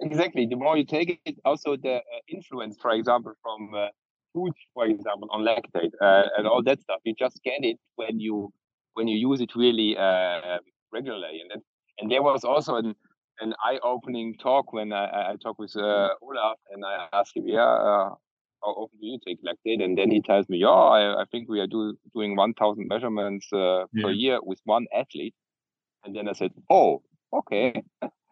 [0.00, 3.86] exactly the more you take it also the uh, influence for example from uh,
[4.32, 8.18] food for example on lactate uh, and all that stuff you just get it when
[8.18, 8.52] you
[8.94, 10.58] when you use it really uh,
[10.92, 11.62] regularly and
[11.98, 12.94] and there was also an
[13.40, 17.64] an eye-opening talk when I, I talked with uh, Olav and I ask him, yeah,
[17.64, 18.14] uh,
[18.62, 19.82] how often do you take lactate?
[19.82, 23.46] And then he tells me, yeah, I, I think we are do, doing 1,000 measurements
[23.52, 24.04] uh, yeah.
[24.04, 25.34] per year with one athlete.
[26.04, 27.82] And then I said, oh, okay.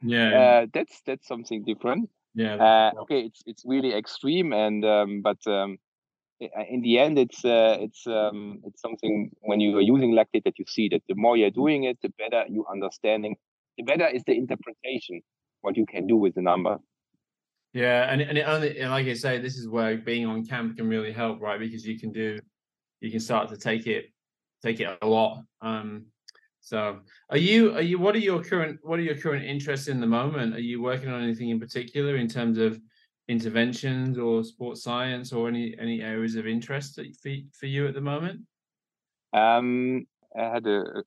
[0.02, 0.60] Yeah.
[0.62, 2.08] Uh, that's that's something different.
[2.34, 2.54] Yeah.
[2.54, 5.78] Uh, okay, it's it's really extreme, and um, but um,
[6.40, 10.58] in the end, it's uh, it's um, it's something when you are using lactate that
[10.58, 13.34] you see that the more you're doing it, the better you understanding,
[13.78, 15.22] the better is the interpretation.
[15.62, 16.78] what you can do with the number.
[17.72, 20.76] Yeah, and and it only and like I say, this is where being on camp
[20.76, 21.60] can really help, right?
[21.60, 22.38] Because you can do,
[23.00, 24.06] you can start to take it,
[24.62, 25.42] take it a lot.
[25.60, 26.06] Um,
[26.60, 27.00] so
[27.30, 30.06] are you are you what are your current what are your current interests in the
[30.06, 30.54] moment?
[30.54, 32.80] Are you working on anything in particular in terms of
[33.28, 38.00] interventions or sports science or any any areas of interest for for you at the
[38.00, 38.40] moment?
[39.32, 40.06] Um,
[40.36, 41.04] I had a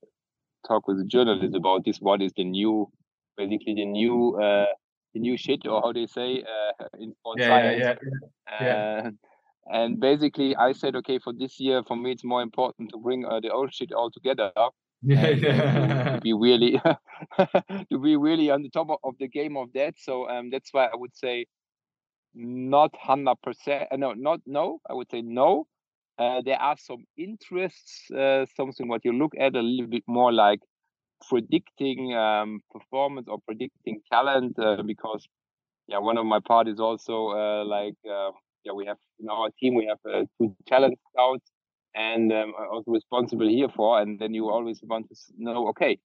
[0.66, 1.98] talk with a journalist about this.
[1.98, 2.90] What is the new,
[3.36, 4.66] basically the new uh,
[5.14, 7.80] the new shit or how they say uh, in sports yeah, science.
[7.80, 7.94] Yeah,
[8.50, 9.02] yeah, yeah.
[9.06, 9.10] Uh,
[9.66, 13.24] and basically, I said, okay, for this year, for me, it's more important to bring
[13.24, 14.50] uh, the old shit all together.
[15.02, 16.80] Yeah, to, to, be really
[17.90, 19.94] to be really on the top of the game of that.
[19.98, 21.46] So um, that's why I would say
[22.34, 23.88] not hundred percent.
[23.90, 24.80] Uh, no, not no.
[24.88, 25.66] I would say no.
[26.22, 30.32] Uh, there are some interests, uh, something what you look at a little bit more
[30.32, 30.60] like
[31.28, 35.26] predicting um, performance or predicting talent uh, because
[35.88, 38.30] yeah one of my part is also uh, like uh,
[38.64, 41.50] yeah we have in our team we have uh, two talent scouts
[41.94, 45.98] and um, also responsible here for and then you always want to know okay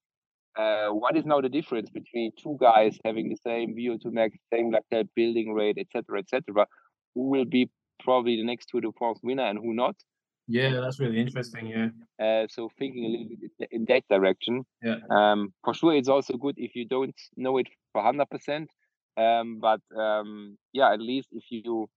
[0.89, 5.07] what is now the difference between two guys having the same VO2 max same that
[5.15, 6.65] building rate etc etc
[7.13, 9.95] who will be probably the next Tour de France winner and who not
[10.47, 11.67] yeah, that's really interesting.
[11.67, 11.89] Yeah.
[12.23, 14.65] Uh, so thinking a little bit in that direction.
[14.81, 14.95] Yeah.
[15.09, 18.69] Um, for sure, it's also good if you don't know it for hundred percent.
[19.17, 21.89] Um, but um, yeah, at least if you,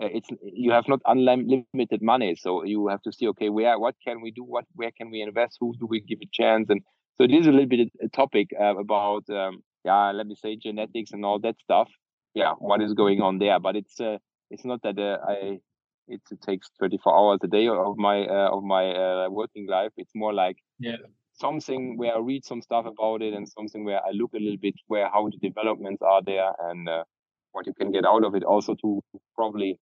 [0.00, 3.96] uh, it's you have not unlimited money, so you have to see okay, where what
[4.06, 6.80] can we do, what where can we invest, who do we give a chance, and
[7.16, 10.56] so it is a little bit a topic uh, about um, yeah, let me say
[10.56, 11.88] genetics and all that stuff.
[12.34, 13.58] Yeah, what is going on there?
[13.58, 14.18] But it's uh,
[14.50, 15.60] it's not that uh, I
[16.08, 19.92] it, it takes 24 hours a day of my uh, of my uh, working life.
[19.96, 20.96] It's more like yeah.
[21.32, 24.56] something where i read some stuff about it and something where i look a little
[24.56, 27.04] bit where how the developments are there and uh,
[27.52, 28.44] what you can get out of it.
[28.44, 29.02] Also to
[29.34, 29.78] probably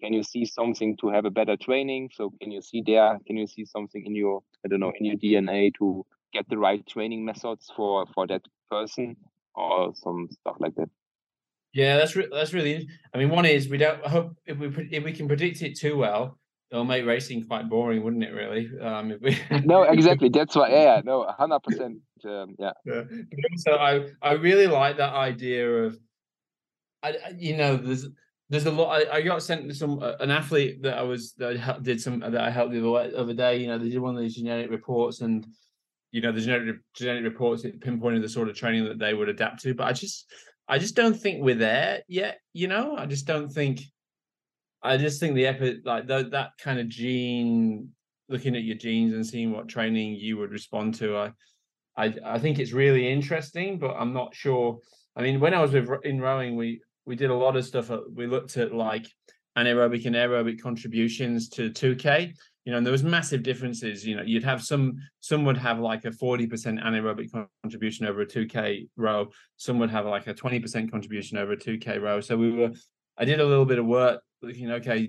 [0.00, 2.10] can you see something to have a better training?
[2.12, 5.06] So can you see there can you see something in your i don't know in
[5.06, 9.16] your dna to get the right training methods for for that person
[9.54, 10.90] or some stuff like that
[11.76, 12.88] yeah, that's re- that's really.
[13.12, 15.78] I mean, one is we don't I hope if we if we can predict it
[15.78, 16.38] too well,
[16.70, 18.32] it'll make racing quite boring, wouldn't it?
[18.32, 18.70] Really?
[18.80, 19.38] Um, if we...
[19.66, 20.30] no, exactly.
[20.30, 20.70] That's why.
[20.70, 21.98] Yeah, no, hundred percent.
[22.24, 22.72] Um, yeah.
[22.86, 23.02] yeah.
[23.58, 25.98] So I I really like that idea of,
[27.02, 28.08] I you know there's
[28.48, 29.02] there's a lot.
[29.02, 32.20] I, I got sent some uh, an athlete that I was that I did some
[32.20, 33.58] that I helped the other, other day.
[33.58, 35.46] You know, they did one of these genetic reports and
[36.10, 39.28] you know the genetic genetic reports it pinpointed the sort of training that they would
[39.28, 39.74] adapt to.
[39.74, 40.24] But I just
[40.68, 42.40] I just don't think we're there yet.
[42.52, 43.82] You know, I just don't think.
[44.82, 47.90] I just think the epi like the, that kind of gene,
[48.28, 51.16] looking at your genes and seeing what training you would respond to.
[51.16, 51.32] I,
[51.96, 54.78] I, I think it's really interesting, but I'm not sure.
[55.16, 57.90] I mean, when I was with, in rowing, we we did a lot of stuff.
[57.90, 59.06] Uh, we looked at like
[59.56, 62.34] anaerobic and aerobic contributions to 2K,
[62.66, 64.04] you know, and there was massive differences.
[64.04, 67.30] You know, you'd have some some would have like a 40% anaerobic
[67.62, 72.02] contribution over a 2K row, some would have like a 20% contribution over a 2K
[72.02, 72.20] row.
[72.20, 72.72] So we were
[73.16, 75.08] I did a little bit of work looking, okay,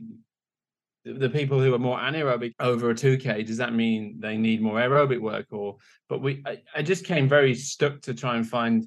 [1.03, 4.61] the, the people who are more anaerobic over a 2K, does that mean they need
[4.61, 5.47] more aerobic work?
[5.49, 5.77] Or
[6.09, 8.85] but we I, I just came very stuck to try and find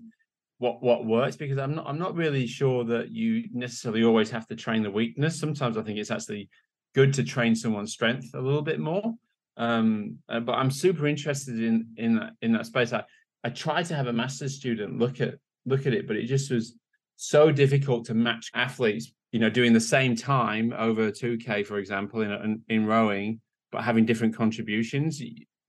[0.58, 4.46] what what works because I'm not I'm not really sure that you necessarily always have
[4.46, 5.40] to train the weakness.
[5.40, 6.48] Sometimes I think it's actually
[6.94, 9.14] good to train someone's strength a little bit more.
[9.56, 12.92] Um, uh, but I'm super interested in in that in that space.
[12.92, 13.04] I
[13.44, 15.34] I tried to have a master's student look at
[15.66, 16.74] look at it, but it just was
[17.16, 19.12] so difficult to match athletes.
[19.32, 24.06] You know, doing the same time over 2K, for example, in in rowing, but having
[24.06, 25.22] different contributions.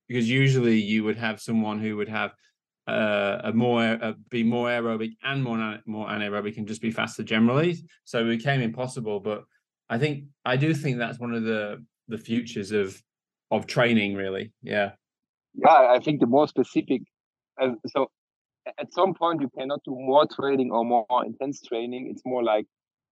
[0.08, 2.32] Because usually you would have someone who would have
[2.88, 7.78] uh, a more be more aerobic and more more anaerobic and just be faster generally.
[8.06, 9.20] So it became impossible.
[9.20, 9.44] But
[9.92, 13.00] I think I do think that's one of the the futures of
[13.52, 14.16] of training.
[14.16, 14.92] Really, yeah.
[15.54, 17.02] Yeah, I think the more specific.
[17.62, 18.08] Uh, so
[18.80, 22.08] at some point you cannot do more training or more intense training.
[22.10, 22.66] It's more like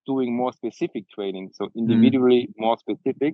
[0.07, 1.49] doing more specific training.
[1.53, 1.79] So hmm.
[1.79, 2.53] individually mm.
[2.57, 3.33] more specific,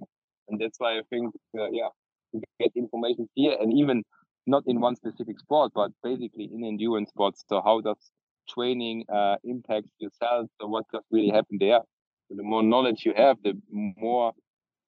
[0.50, 1.89] and that's why I think uh, yeah,
[2.34, 4.02] to get information here and even
[4.48, 7.43] not in one specific sport, but basically in endurance sports.
[7.48, 8.12] So how does
[8.50, 10.48] training uh, impact yourself?
[10.60, 11.82] So what does really happen there?
[12.30, 14.34] The more knowledge you have, the more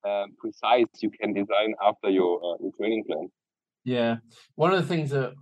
[0.07, 3.29] uh, precise you can design after your, uh, your training plan.
[3.83, 4.17] Yeah,
[4.55, 5.33] one of the things that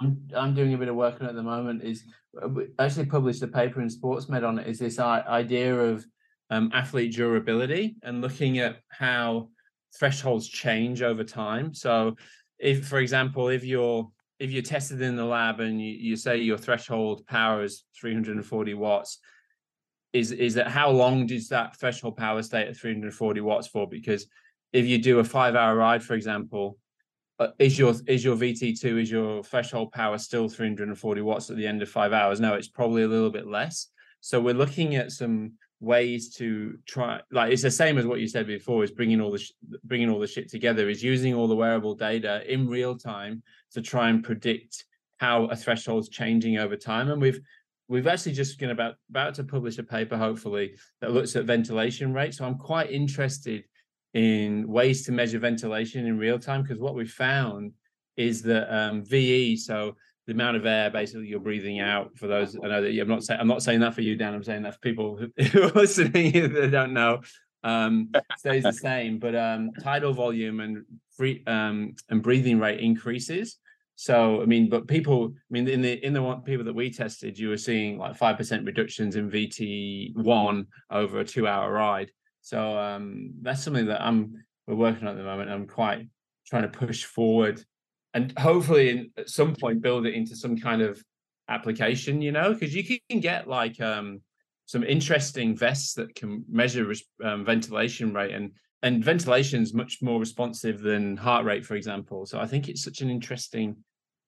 [0.00, 2.04] I'm I'm doing a bit of work on at the moment is
[2.42, 4.66] uh, actually published a paper in SportsMed on it.
[4.66, 6.04] Is this idea of
[6.50, 9.48] um, athlete durability and looking at how
[9.98, 11.74] thresholds change over time.
[11.74, 12.16] So,
[12.58, 16.38] if for example, if you're if you're tested in the lab and you, you say
[16.38, 19.18] your threshold power is 340 watts,
[20.14, 23.86] is is that how long does that threshold power stay at 340 watts for?
[23.86, 24.26] Because
[24.72, 26.78] if you do a five hour ride, for example,
[27.40, 31.66] uh, is your is your VT2 is your threshold power still 340 watts at the
[31.66, 32.38] end of five hours?
[32.40, 33.88] No, it's probably a little bit less.
[34.20, 38.28] So we're looking at some ways to try like it's the same as what you
[38.28, 39.52] said before is bringing all the sh-
[39.82, 43.82] bringing all the shit together is using all the wearable data in real time to
[43.82, 44.86] try and predict
[45.18, 47.40] how a threshold's changing over time and we've
[47.94, 52.12] we've actually just been about about to publish a paper hopefully that looks at ventilation
[52.12, 53.64] rate so i'm quite interested
[54.14, 57.72] in ways to measure ventilation in real time because what we found
[58.16, 62.56] is that um, ve so the amount of air basically you're breathing out for those
[62.64, 64.62] i know that i'm not saying i'm not saying that for you dan i'm saying
[64.62, 67.20] that for people who are listening that don't know
[67.64, 69.18] um, stays the same.
[69.18, 70.84] But um, tidal volume and
[71.16, 73.58] free um, and breathing rate increases
[73.96, 76.90] so I mean, but people, I mean, in the in the one, people that we
[76.90, 81.72] tested, you were seeing like five percent reductions in VT one over a two hour
[81.72, 82.10] ride.
[82.40, 85.50] So um, that's something that I'm we're working on at the moment.
[85.50, 86.08] I'm quite
[86.46, 87.64] trying to push forward,
[88.14, 91.02] and hopefully in, at some point build it into some kind of
[91.48, 92.20] application.
[92.20, 94.22] You know, because you can get like um,
[94.66, 96.92] some interesting vests that can measure
[97.22, 98.50] um, ventilation rate and
[98.84, 102.26] and ventilation is much more responsive than heart rate, for example.
[102.26, 103.76] So I think it's such an interesting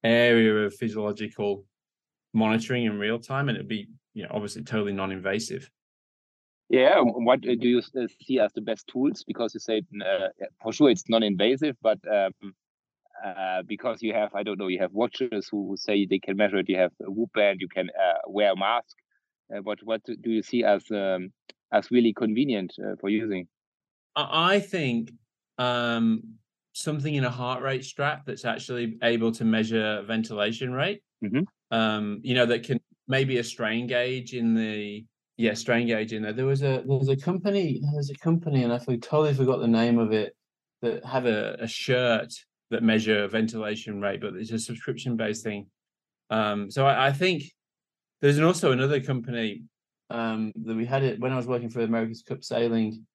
[0.03, 1.67] area of physiological
[2.33, 5.71] monitoring in real time, and it'd be, you know, obviously totally non-invasive.
[6.71, 9.25] Yeah, what do you see as the best tools?
[9.25, 10.29] Because you say uh,
[10.63, 12.55] for sure it's non-invasive, but um,
[13.25, 16.57] uh, because you have, I don't know, you have watchers who say they can measure
[16.57, 16.69] it.
[16.71, 18.97] You have a Whoop band, you can uh, wear a mask.
[19.55, 21.31] Uh, what what do you see as um,
[21.73, 23.47] as really convenient uh, for using?
[24.17, 25.13] I think
[25.59, 26.23] um,
[26.73, 31.03] something in a heart rate strap that's actually able to measure ventilation rate.
[31.25, 31.43] Mm-hmm.
[31.77, 35.05] Um, you know, that can maybe a strain gauge in the
[35.37, 36.33] yeah strain gauge in there.
[36.33, 39.61] There was a there was a company there was a company and I totally forgot
[39.61, 40.35] the name of it
[40.83, 42.33] that had a, a shirt
[42.71, 45.67] that measure ventilation rate, but it's a subscription based thing.
[46.31, 47.45] Um, so I, I think
[48.21, 49.63] there's also another company
[50.11, 53.07] um, that we had it when I was working for America's Cup Sailing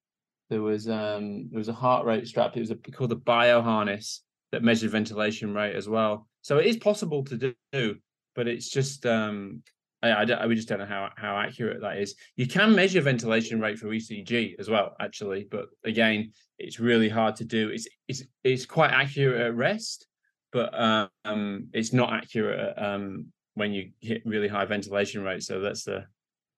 [0.51, 2.55] there was um there was a heart rate strap.
[2.55, 4.19] It was a, called a BioHarness
[4.51, 6.27] that measured ventilation rate as well.
[6.41, 7.95] So it is possible to do,
[8.35, 9.63] but it's just um
[10.03, 12.15] I, I, we just don't know how how accurate that is.
[12.35, 17.37] You can measure ventilation rate for ECG as well, actually, but again, it's really hard
[17.37, 17.69] to do.
[17.69, 20.05] It's it's it's quite accurate at rest,
[20.51, 25.43] but um it's not accurate um when you hit really high ventilation rate.
[25.43, 26.03] So that's the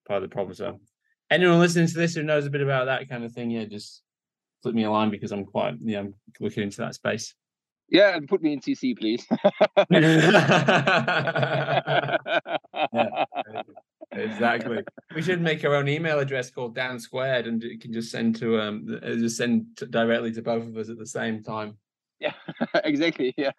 [0.07, 0.55] part of the problem.
[0.55, 0.79] So
[1.33, 4.01] anyone listening to this who knows a bit about that kind of thing, yeah, just
[4.61, 7.33] flip me a line because I'm quite, yeah, I'm looking into that space.
[7.89, 9.25] Yeah, and put me in CC, please.
[9.89, 12.17] yeah,
[14.11, 14.79] exactly.
[15.13, 18.35] We should make our own email address called Dan Squared, and you can just send
[18.37, 21.77] to um, just send directly to both of us at the same time.
[22.19, 22.33] Yeah,
[22.83, 23.35] exactly.
[23.37, 23.51] Yeah,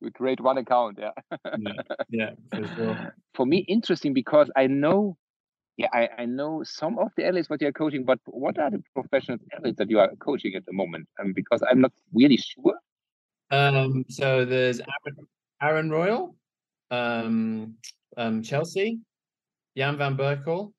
[0.00, 0.98] we create one account.
[0.98, 1.10] Yeah.
[1.58, 1.72] yeah,
[2.10, 3.14] yeah, for sure.
[3.34, 5.18] For me, interesting because I know
[5.76, 8.82] yeah, I, I know some of the athletes what you're coaching, but what are the
[8.94, 11.08] professional athletes that you are coaching at the moment?
[11.20, 12.74] Um, because I'm not really sure.
[13.50, 15.26] Um, so there's Aaron,
[15.62, 16.36] Aaron Royle,
[16.90, 17.74] um,
[18.16, 18.98] um, Chelsea,
[19.76, 20.72] Jan van Berkel,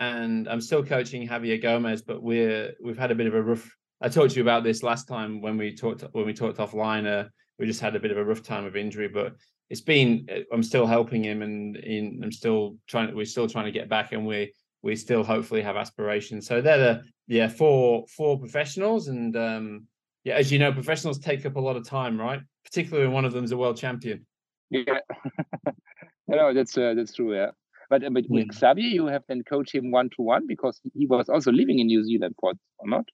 [0.00, 3.70] and I'm still coaching Javier Gomez, but we're we've had a bit of a rough.
[4.00, 7.06] I talked to you about this last time when we talked when we talked offline.
[7.06, 7.28] Uh,
[7.58, 9.34] we just had a bit of a rough time of injury, but
[9.70, 13.66] it's been uh, I'm still helping him and in, I'm still trying we're still trying
[13.66, 14.52] to get back and we
[14.82, 16.46] we still hopefully have aspirations.
[16.46, 19.86] So they're the yeah four four professionals and um
[20.24, 23.24] yeah as you know professionals take up a lot of time right particularly when one
[23.24, 24.26] of them is a world champion.
[24.70, 24.98] Yeah,
[26.28, 27.50] no that's uh, that's true yeah.
[27.88, 31.06] But uh, but with Javier you have then coached him one to one because he
[31.06, 33.04] was also living in New Zealand for or not?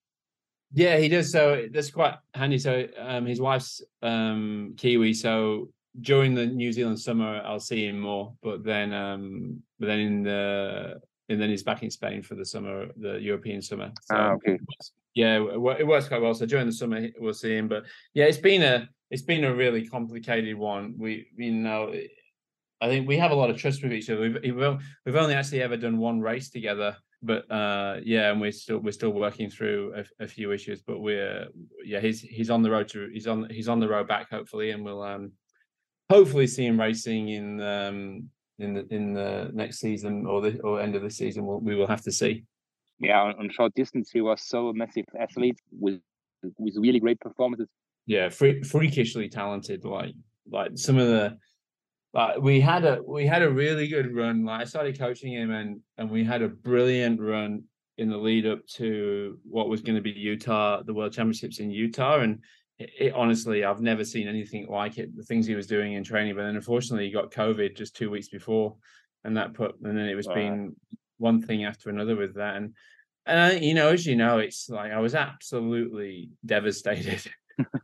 [0.75, 1.31] Yeah, he does.
[1.31, 2.59] So that's quite handy.
[2.59, 5.69] So um, his wife's um, Kiwi, so
[6.01, 8.33] during the New Zealand summer, I'll see him more.
[8.43, 12.45] But then, um, but then in the and then he's back in Spain for the
[12.45, 13.93] summer, the European summer.
[14.03, 14.59] So, ah, okay.
[15.15, 16.35] Yeah, it works quite well.
[16.35, 17.69] So during the summer, we'll see him.
[17.69, 17.85] But
[18.15, 20.95] yeah, it's been a it's been a really complicated one.
[20.99, 21.93] We you know,
[22.81, 24.21] I think we have a lot of trust with each other.
[24.21, 28.79] We've we've only actually ever done one race together, but uh, yeah, and we're still
[28.79, 30.81] we're still working through a, a, few issues.
[30.81, 31.47] But we're
[31.85, 34.71] yeah, he's he's on the road to he's on he's on the road back hopefully,
[34.71, 35.33] and we'll um
[36.11, 38.29] hopefully see him racing in um,
[38.59, 41.47] in the in the next season or the or end of the season.
[41.47, 42.45] We'll, we will have to see.
[42.99, 46.01] Yeah, on, short distance, he was so a massive athlete with
[46.59, 47.69] with really great performances.
[48.07, 49.85] Yeah, free, freakishly talented.
[49.85, 50.15] Like
[50.51, 51.37] like some of the
[52.15, 54.45] like we had a we had a really good run.
[54.45, 57.65] Like I started coaching him and and we had a brilliant run
[57.99, 61.71] in the lead up to what was going to be Utah, the World Championships in
[61.71, 62.39] Utah, and
[62.83, 65.17] it, it, honestly, I've never seen anything like it.
[65.17, 68.11] The things he was doing in training, but then unfortunately, he got COVID just two
[68.11, 68.77] weeks before,
[69.25, 70.35] and that put, and then it was wow.
[70.35, 70.77] being
[71.19, 72.75] one thing after another with that, and
[73.27, 77.31] and I, you know, as you know, it's like I was absolutely devastated.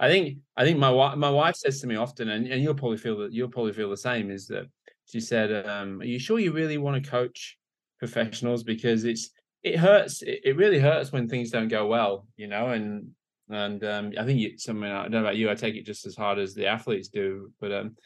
[0.01, 2.75] I think I think my wife my wife says to me often, and, and you'll
[2.75, 4.67] probably feel that you'll probably feel the same, is that
[5.07, 7.59] she said, um, "Are you sure you really want to coach
[7.99, 8.63] professionals?
[8.63, 9.31] Because it's
[9.63, 10.23] it hurts.
[10.23, 12.69] It, it really hurts when things don't go well, you know.
[12.69, 13.11] And
[13.51, 15.51] and um, I think it's something I don't know about you.
[15.51, 17.97] I take it just as hard as the athletes do, but um,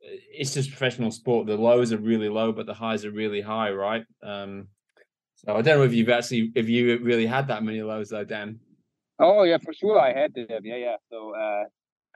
[0.00, 1.46] it's just professional sport.
[1.46, 4.04] The lows are really low, but the highs are really high, right?
[4.22, 4.68] Um,
[5.36, 8.24] so I don't know if you've actually if you really had that many lows though,
[8.24, 8.60] Dan.
[9.18, 10.46] Oh yeah, for sure I had them.
[10.62, 10.96] Yeah, yeah.
[11.10, 11.64] So uh,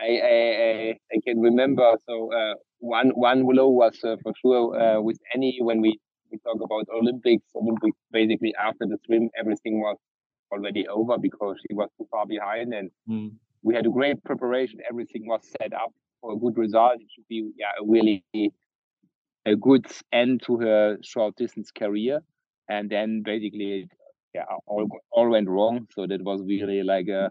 [0.00, 1.92] I, I I can remember.
[2.06, 5.98] So uh, one one low was uh, for sure uh, with Annie when we
[6.30, 7.44] we talk about Olympics.
[7.54, 9.96] Olympics basically after the swim, everything was
[10.52, 13.32] already over because she was too far behind, and mm.
[13.62, 14.80] we had a great preparation.
[14.88, 17.00] Everything was set up for a good result.
[17.00, 18.24] It should be yeah, a really
[19.46, 22.20] a good end to her short distance career.
[22.68, 23.88] And then basically,
[24.34, 25.86] yeah, all all went wrong.
[25.94, 27.30] So that was really like a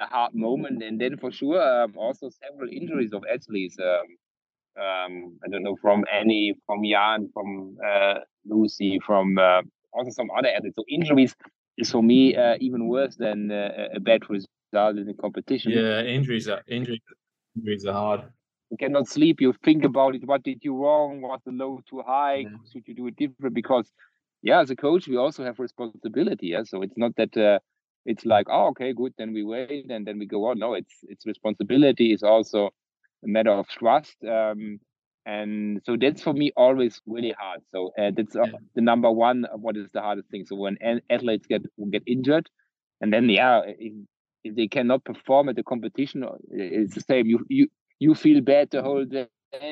[0.00, 0.82] a hard moment.
[0.82, 3.76] And then for sure, um, also several injuries of athletes.
[3.78, 4.16] Um,
[4.76, 8.14] um, I don't know from Annie, from Jan, from uh,
[8.44, 9.62] Lucy, from uh,
[9.92, 10.76] also some other athletes.
[10.76, 11.34] So injuries
[11.76, 15.72] is for me uh, even worse than uh, a bad result in the competition.
[15.72, 17.00] Yeah, injuries are injuries.
[17.56, 18.22] Injuries are hard.
[18.70, 19.40] You cannot sleep.
[19.40, 20.26] You think about it.
[20.26, 21.20] What did you wrong?
[21.20, 22.46] Was the load too high?
[22.72, 23.54] Should you do it different?
[23.54, 23.92] Because
[24.42, 26.48] yeah, as a coach, we also have responsibility.
[26.48, 27.58] Yeah, so it's not that uh,
[28.04, 30.58] it's like oh okay good then we wait and then we go on.
[30.58, 32.12] No, it's it's responsibility.
[32.12, 32.70] It's also
[33.24, 34.16] a matter of trust.
[34.24, 34.80] Um,
[35.26, 37.60] and so that's for me always really hard.
[37.72, 40.44] So uh, that's uh, the number one what is the hardest thing.
[40.46, 40.76] So when
[41.10, 42.48] athletes get get injured
[43.00, 43.92] and then yeah if,
[44.44, 47.26] if they cannot perform at the competition uh, it's the same.
[47.26, 47.68] You you
[47.98, 49.28] you feel bad the whole day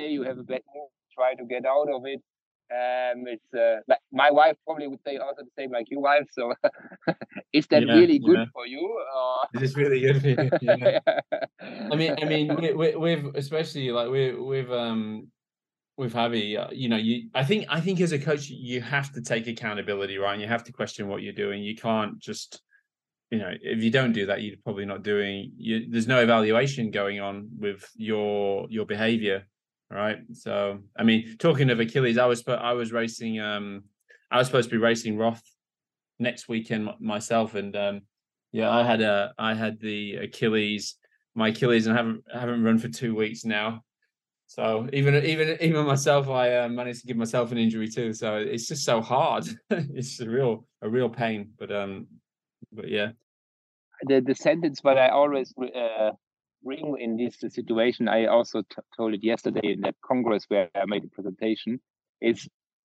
[0.08, 2.22] you have a bad mood try to get out of it.
[2.72, 6.26] Um it's uh, like my wife probably would say also the same like your wife
[6.32, 6.54] so
[7.52, 8.44] is that yeah, really good yeah.
[8.54, 8.80] for you
[9.14, 9.46] or...
[9.52, 10.98] this is really good for you yeah.
[11.92, 15.28] i mean i mean we, we've especially like we we've um
[15.96, 19.12] with Javi, uh, you know, you I think I think as a coach you have
[19.12, 20.32] to take accountability, right?
[20.32, 21.62] And you have to question what you're doing.
[21.62, 22.60] You can't just,
[23.30, 25.52] you know, if you don't do that, you're probably not doing.
[25.56, 29.46] You, there's no evaluation going on with your your behavior,
[29.90, 30.18] right?
[30.32, 33.40] So, I mean, talking of Achilles, I was I was racing.
[33.40, 33.84] Um,
[34.30, 35.42] I was supposed to be racing Roth
[36.18, 38.00] next weekend myself, and um,
[38.50, 40.96] yeah, I had a I had the Achilles,
[41.34, 43.82] my Achilles, and I haven't I haven't run for two weeks now.
[44.54, 48.12] So even even even myself, I uh, managed to give myself an injury too.
[48.12, 49.44] So it's just so hard.
[49.70, 51.52] it's a real a real pain.
[51.58, 52.06] But um,
[52.70, 53.12] but yeah.
[54.02, 56.10] The the sentence, but I always uh,
[56.62, 58.08] bring in this situation.
[58.08, 61.80] I also t- told it yesterday in that congress where I made a presentation.
[62.20, 62.46] Is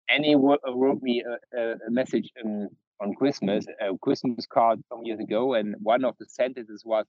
[0.08, 2.32] Annie wrote me a, a message
[3.02, 7.06] on Christmas, a Christmas card some years ago, and one of the sentences was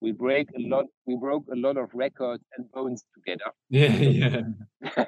[0.00, 4.40] we break a lot we broke a lot of records and bones together yeah yeah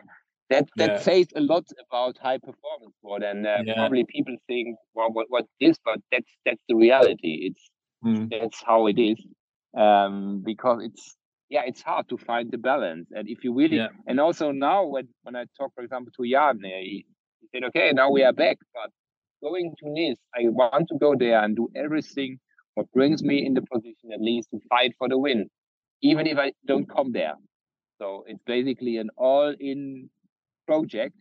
[0.50, 0.98] that that yeah.
[0.98, 3.74] says a lot about high performance sport and uh, yeah.
[3.74, 7.70] probably people think well what what is this?" but that's that's the reality it's
[8.04, 8.30] mm.
[8.30, 9.18] that's how it is
[9.76, 11.16] um because it's
[11.48, 13.88] yeah it's hard to find the balance and if you really yeah.
[14.06, 17.04] and also now when when i talk for example to jan he,
[17.40, 18.90] he said okay now we are back but
[19.42, 22.38] going to nice i want to go there and do everything
[22.76, 25.48] what brings me in the position at least to fight for the win,
[26.02, 27.34] even if I don't come there.
[27.98, 30.10] So it's basically an all-in
[30.66, 31.14] project,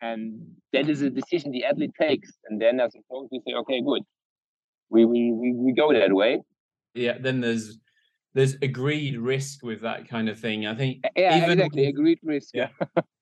[0.00, 0.40] and
[0.72, 2.30] that is a decision the athlete takes.
[2.48, 4.02] And then as a coach, we say, okay, good,
[4.88, 6.40] we we we, we go that way.
[6.94, 7.18] Yeah.
[7.20, 7.78] Then there's
[8.34, 10.66] there's agreed risk with that kind of thing.
[10.66, 12.50] I think yeah, even exactly agreed risk.
[12.54, 12.68] Yeah.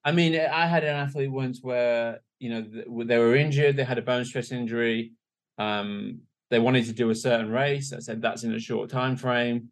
[0.05, 2.61] I mean, I had an athlete once where you know
[3.03, 5.13] they were injured, they had a bone stress injury.
[5.57, 7.93] Um, they wanted to do a certain race.
[7.93, 9.69] I said that's in a short time frame.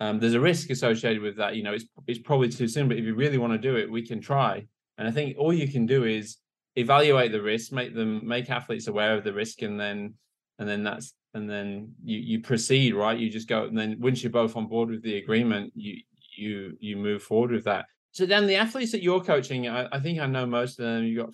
[0.00, 1.56] Um, there's a risk associated with that.
[1.56, 3.90] You know, it's it's probably too soon, but if you really want to do it,
[3.90, 4.66] we can try.
[4.98, 6.38] And I think all you can do is
[6.76, 10.14] evaluate the risk, make them make athletes aware of the risk, and then
[10.58, 13.18] and then that's and then you you proceed, right?
[13.18, 15.96] You just go, and then once you're both on board with the agreement, you
[16.36, 17.86] you you move forward with that.
[18.12, 21.04] So then the athletes that you're coaching, I, I think I know most of them.
[21.04, 21.30] You got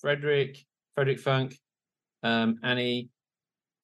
[0.00, 0.64] Frederic,
[0.94, 1.58] Frederic Funk,
[2.22, 3.08] um, Annie,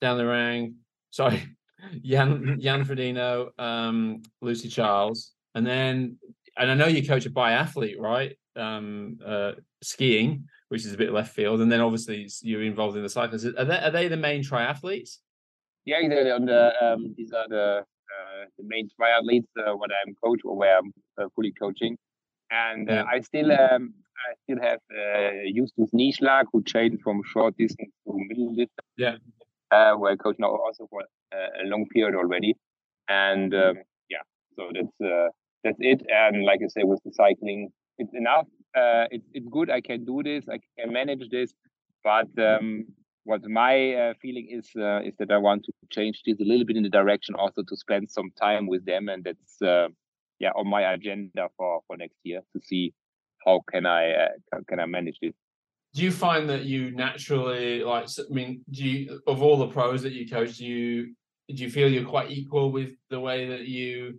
[0.00, 0.74] Dan Lorang.
[1.10, 1.42] Sorry,
[2.04, 6.18] Jan Jan Frodeno, um, Lucy Charles, and then
[6.56, 8.36] and I know you coach a biathlete, right?
[8.56, 13.02] Um, uh, skiing, which is a bit left field, and then obviously you're involved in
[13.02, 13.44] the cyclists.
[13.44, 15.18] Are they, are they the main triathletes?
[15.84, 16.30] Yeah, exactly.
[16.30, 20.56] On the um, these are the uh, the main triathletes uh, what I'm coach or
[20.56, 21.96] where I'm uh, fully coaching,
[22.50, 23.04] and uh, Yeah.
[23.04, 28.14] I still um, I still have uh, Justus Nieschlag who trained from short distance to
[28.28, 28.88] middle distance.
[28.96, 29.16] Yeah.
[29.72, 31.02] Uh, where I coach now also for
[31.34, 32.54] uh, a long period already,
[33.08, 33.74] and um,
[34.08, 34.22] yeah,
[34.54, 35.28] so that's uh,
[35.64, 36.02] that's it.
[36.08, 38.46] And like I say, with the cycling, it's enough.
[38.76, 39.70] Uh, it's it's good.
[39.70, 40.44] I can do this.
[40.48, 41.52] I can manage this.
[42.04, 42.86] But um,
[43.24, 46.64] what my uh, feeling is uh, is that I want to change this a little
[46.64, 49.88] bit in the direction also to spend some time with them, and that's uh,
[50.38, 52.94] yeah on my agenda for for next year to see
[53.44, 55.34] how can I uh, can, can I manage this.
[55.96, 58.06] Do you find that you naturally like?
[58.18, 61.14] i mean, do you of all the pros that you coach, do you
[61.48, 64.18] do you feel you're quite equal with the way that you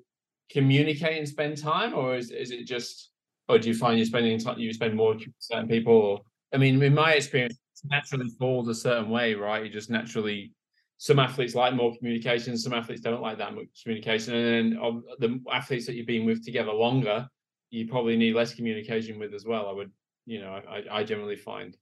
[0.50, 3.12] communicate and spend time, or is is it just,
[3.48, 5.94] or do you find you're spending time you spend more with certain people?
[5.94, 6.22] Or,
[6.52, 9.64] I mean, in my experience, naturally falls a certain way, right?
[9.64, 10.54] You just naturally.
[11.00, 15.04] Some athletes like more communication, some athletes don't like that much communication, and then of
[15.20, 17.28] the athletes that you've been with together longer,
[17.70, 19.68] you probably need less communication with as well.
[19.70, 19.92] I would,
[20.28, 21.78] you know, I, I generally find.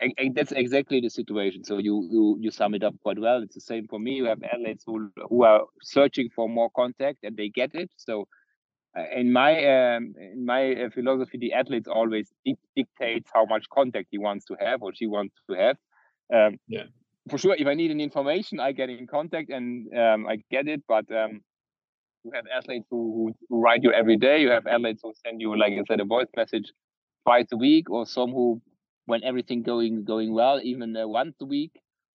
[0.00, 1.64] And, and that's exactly the situation.
[1.64, 3.42] So you, you you sum it up quite well.
[3.42, 4.12] It's the same for me.
[4.12, 7.90] You have athletes who who are searching for more contact and they get it.
[7.96, 8.28] So
[8.98, 12.32] uh, in my um, in my philosophy, the athletes always
[12.76, 15.76] dictates how much contact he wants to have or she wants to have.
[16.34, 16.86] Um, Yeah.
[17.30, 20.66] For sure, if I need any information, I get in contact and um, I get
[20.68, 20.82] it.
[20.88, 21.42] But um,
[22.24, 24.40] you have athletes who, who, who write you every day.
[24.42, 26.72] You have athletes who send you, like I said, a voice message
[27.24, 28.60] twice a week, or some who,
[29.06, 31.72] when everything going going well, even uh, once a week.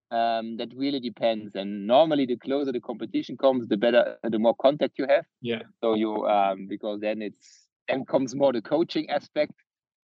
[0.09, 1.55] Um, that really depends.
[1.55, 5.25] And normally, the closer the competition comes, the better, the more contact you have.
[5.41, 5.63] Yeah.
[5.81, 9.51] So you, um, because then it's then comes more the coaching aspect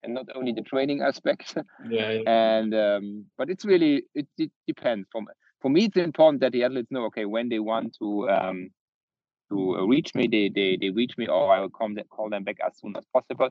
[0.03, 1.57] and not only the training aspect.
[1.89, 2.23] Yeah, yeah.
[2.27, 5.09] and um, but it's really it, it depends.
[5.13, 5.27] From
[5.61, 8.71] for me, it's important that the athletes know okay when they want to um,
[9.51, 12.45] to uh, reach me, they they they reach me, or I will come call them
[12.45, 13.51] back as soon as possible,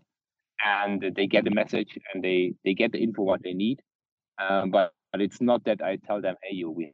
[0.65, 3.79] and they get the message and they they get the info what they need.
[4.37, 6.93] Um, but but it's not that I tell them, hey, you we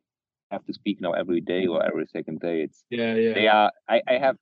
[0.52, 2.62] have to speak now every day or every second day.
[2.62, 3.34] It's yeah, yeah.
[3.34, 4.38] they are I, I have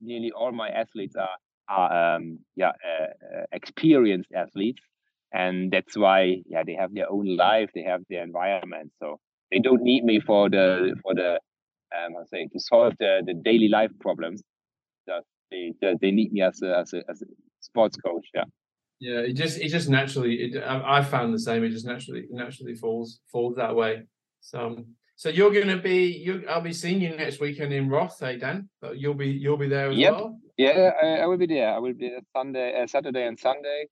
[0.00, 1.36] nearly all my athletes are
[1.68, 4.80] are um, yeah uh, uh, experienced athletes
[5.32, 9.18] and that's why yeah they have their own life they have their environment so
[9.50, 11.38] they don't need me for the for the
[11.94, 14.42] um I say to solve the the daily life problems
[15.50, 17.26] they they, they need me as a, as a as a
[17.60, 18.44] sports coach yeah
[19.00, 21.62] Yeah, it just it just naturally it, I, I found the same.
[21.62, 24.02] It just naturally naturally falls falls that way.
[24.40, 28.18] So um, so you're gonna be you I'll be seeing you next weekend in Roth,
[28.18, 28.68] hey Dan.
[28.80, 30.12] But you'll be you'll be there as Yep.
[30.12, 30.40] well.
[30.56, 33.86] yeah I, I will be there I will be there Sunday uh, Saturday and Sunday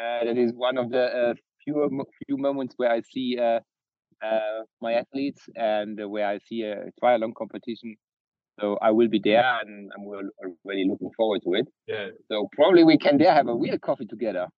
[0.00, 1.74] uh, that is one of the uh, few
[2.26, 3.60] few moments where I see uh,
[4.24, 7.96] uh, my athletes and uh, where I see a triathlon competition.
[8.60, 11.66] So I will be there, and I'm already looking forward to it.
[11.86, 12.08] Yeah.
[12.30, 14.48] So probably we can there have a real coffee together.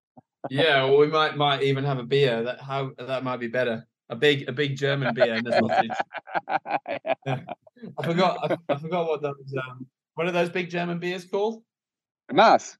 [0.50, 2.44] Yeah, well, we might might even have a beer.
[2.44, 3.86] That how that might be better.
[4.10, 5.90] A big a big German beer and a sausage.
[7.28, 11.62] I forgot I, I forgot what those um what are those big German beers called?
[12.32, 12.76] Mass,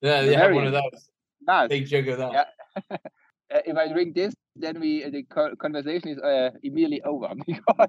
[0.00, 1.10] Yeah, they have one of those.
[1.46, 1.68] mass.
[1.68, 2.48] Big jug of that.
[2.90, 2.96] Yeah.
[3.52, 7.88] Uh, if I drink this, then we the co- conversation is uh, immediately over because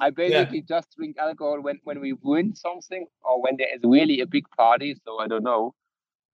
[0.00, 4.20] I basically just drink alcohol when, when we win something or when there is really
[4.20, 4.94] a big party.
[5.04, 5.74] So I don't know.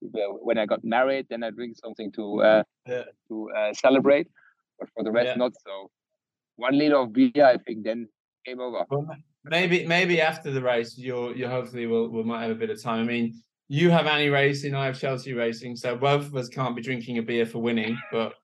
[0.04, 3.04] Uh, When I got married, then I drink something to uh, Yeah.
[3.28, 4.28] to uh, celebrate.
[4.78, 5.34] But for the rest, Yeah.
[5.44, 5.90] not so.
[6.56, 8.08] One liter of beer, I think, then
[8.44, 8.84] game over.
[8.90, 9.06] Well,
[9.44, 12.80] maybe maybe after the race, you'll you hopefully will we might have a bit of
[12.82, 13.00] time.
[13.00, 16.74] I mean, you have Annie racing, I have Chelsea racing, so both of us can't
[16.74, 18.34] be drinking a beer for winning, but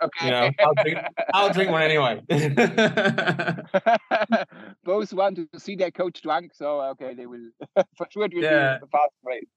[0.00, 0.26] Okay.
[0.26, 0.98] you know, I'll drink
[1.34, 2.20] I'll drink one anyway.
[4.84, 7.50] Both want to see their coach drunk, so okay, they will
[7.96, 8.78] for sure it will Yeah.
[8.78, 9.48] be a fast race.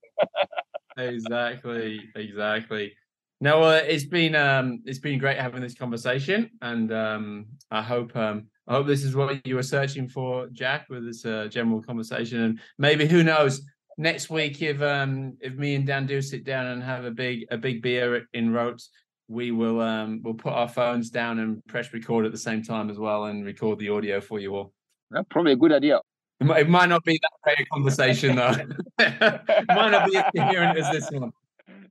[1.13, 2.95] exactly, exactly.
[3.39, 8.15] No, well, it's been um, it's been great having this conversation, and um, I hope
[8.15, 11.83] um, I hope this is what you were searching for, Jack, with this uh, general
[11.83, 13.61] conversation, and maybe who knows
[13.97, 17.45] next week if um, if me and Dan do sit down and have a big
[17.51, 18.87] a big beer in Roth,
[19.27, 22.89] we will um, we'll put our phones down and press record at the same time
[22.89, 24.73] as well, and record the audio for you all.
[25.13, 25.99] Yeah, probably a good idea.
[26.39, 28.55] It might, it might not be that great a conversation though.
[28.99, 31.31] it might not be as coherent as this one.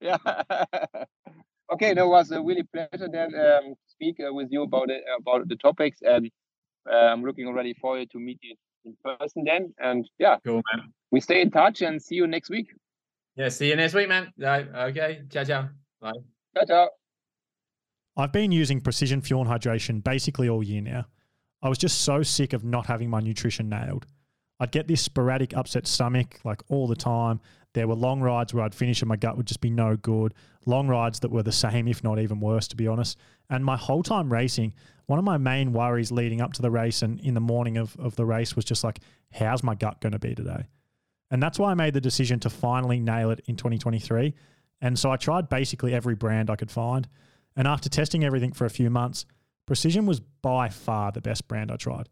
[0.01, 0.17] yeah.
[1.73, 4.91] okay, no, it was a really pleasure then um, to speak uh, with you about
[4.91, 6.31] it, about the topics, and
[6.91, 8.57] uh, I'm looking already forward to meet you
[9.05, 9.73] person then.
[9.79, 10.93] And yeah, Cool, man.
[11.11, 12.69] we stay in touch and see you next week.
[13.37, 14.33] Yeah, see you next week, man.
[14.39, 15.23] Right, okay.
[15.31, 15.69] Ciao, ciao.
[16.01, 16.13] Bye.
[16.57, 16.89] Ciao, ciao.
[18.17, 21.07] I've been using precision fuel and hydration basically all year now.
[21.63, 24.07] I was just so sick of not having my nutrition nailed.
[24.59, 27.41] I'd get this sporadic upset stomach like all the time.
[27.73, 30.35] There were long rides where I'd finish and my gut would just be no good.
[30.67, 33.17] Long rides that were the same, if not even worse, to be honest.
[33.49, 34.75] And my whole time racing,
[35.07, 37.97] one of my main worries leading up to the race and in the morning of,
[37.99, 39.01] of the race was just like,
[39.33, 40.67] how's my gut going to be today?
[41.31, 44.35] And that's why I made the decision to finally nail it in 2023.
[44.81, 47.07] And so I tried basically every brand I could find.
[47.57, 49.27] And after testing everything for a few months,
[49.67, 52.09] Precision was by far the best brand I tried.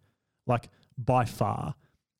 [0.46, 1.74] Like, by far.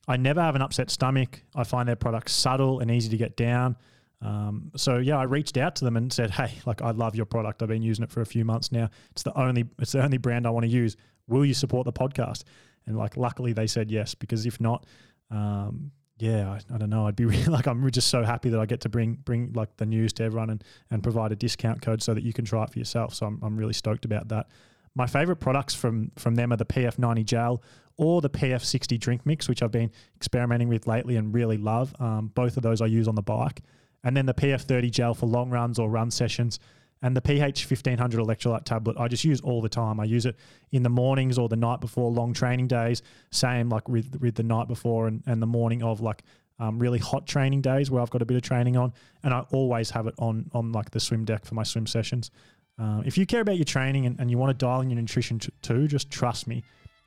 [0.09, 1.43] I never have an upset stomach.
[1.55, 3.77] I find their products subtle and easy to get down.
[4.23, 7.27] Um, so yeah, I reached out to them and said, "Hey, like I love your
[7.27, 7.63] product.
[7.63, 8.91] I've been using it for a few months now.
[9.13, 10.97] It's the only it's the only brand I want to use.
[11.29, 12.43] Will you support the podcast?"
[12.87, 14.87] And like, luckily they said yes because if not,
[15.31, 17.07] um, yeah, I, I don't know.
[17.07, 19.77] I'd be really, like, I'm just so happy that I get to bring bring like
[19.77, 22.65] the news to everyone and and provide a discount code so that you can try
[22.65, 23.15] it for yourself.
[23.15, 24.49] So I'm I'm really stoked about that.
[24.95, 27.63] My favorite products from from them are the PF90 gel
[27.97, 31.95] or the PF60 drink mix, which I've been experimenting with lately and really love.
[32.01, 33.63] Um, both of those I use on the bike,
[34.05, 36.59] and then the PF30 gel for long runs or run sessions.
[37.01, 40.01] And the PF 1500 electrolyte tablet, I just use all the time.
[40.01, 40.35] I use it
[40.73, 43.03] in the mornings or the night before long training days.
[43.31, 46.25] Same like with, with the night before and, and the morning of like
[46.59, 48.93] um, really hot training days where I've got a bit of training on.
[49.23, 52.33] And I always have it on on like the swim deck for my swim sessions.
[52.79, 55.01] Um, if you care about your training and, and you want to dial in your
[55.01, 56.63] nutrition t- too, just trust me.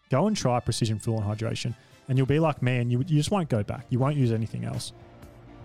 [0.10, 1.74] Go and try Precision Fuel and Hydration,
[2.10, 3.86] and you'll be like me, and you, you just won't go back.
[3.90, 4.92] You won't use anything else.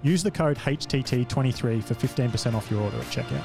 [0.02, 3.42] Use the code HTT23 for 15% off your order at checkout.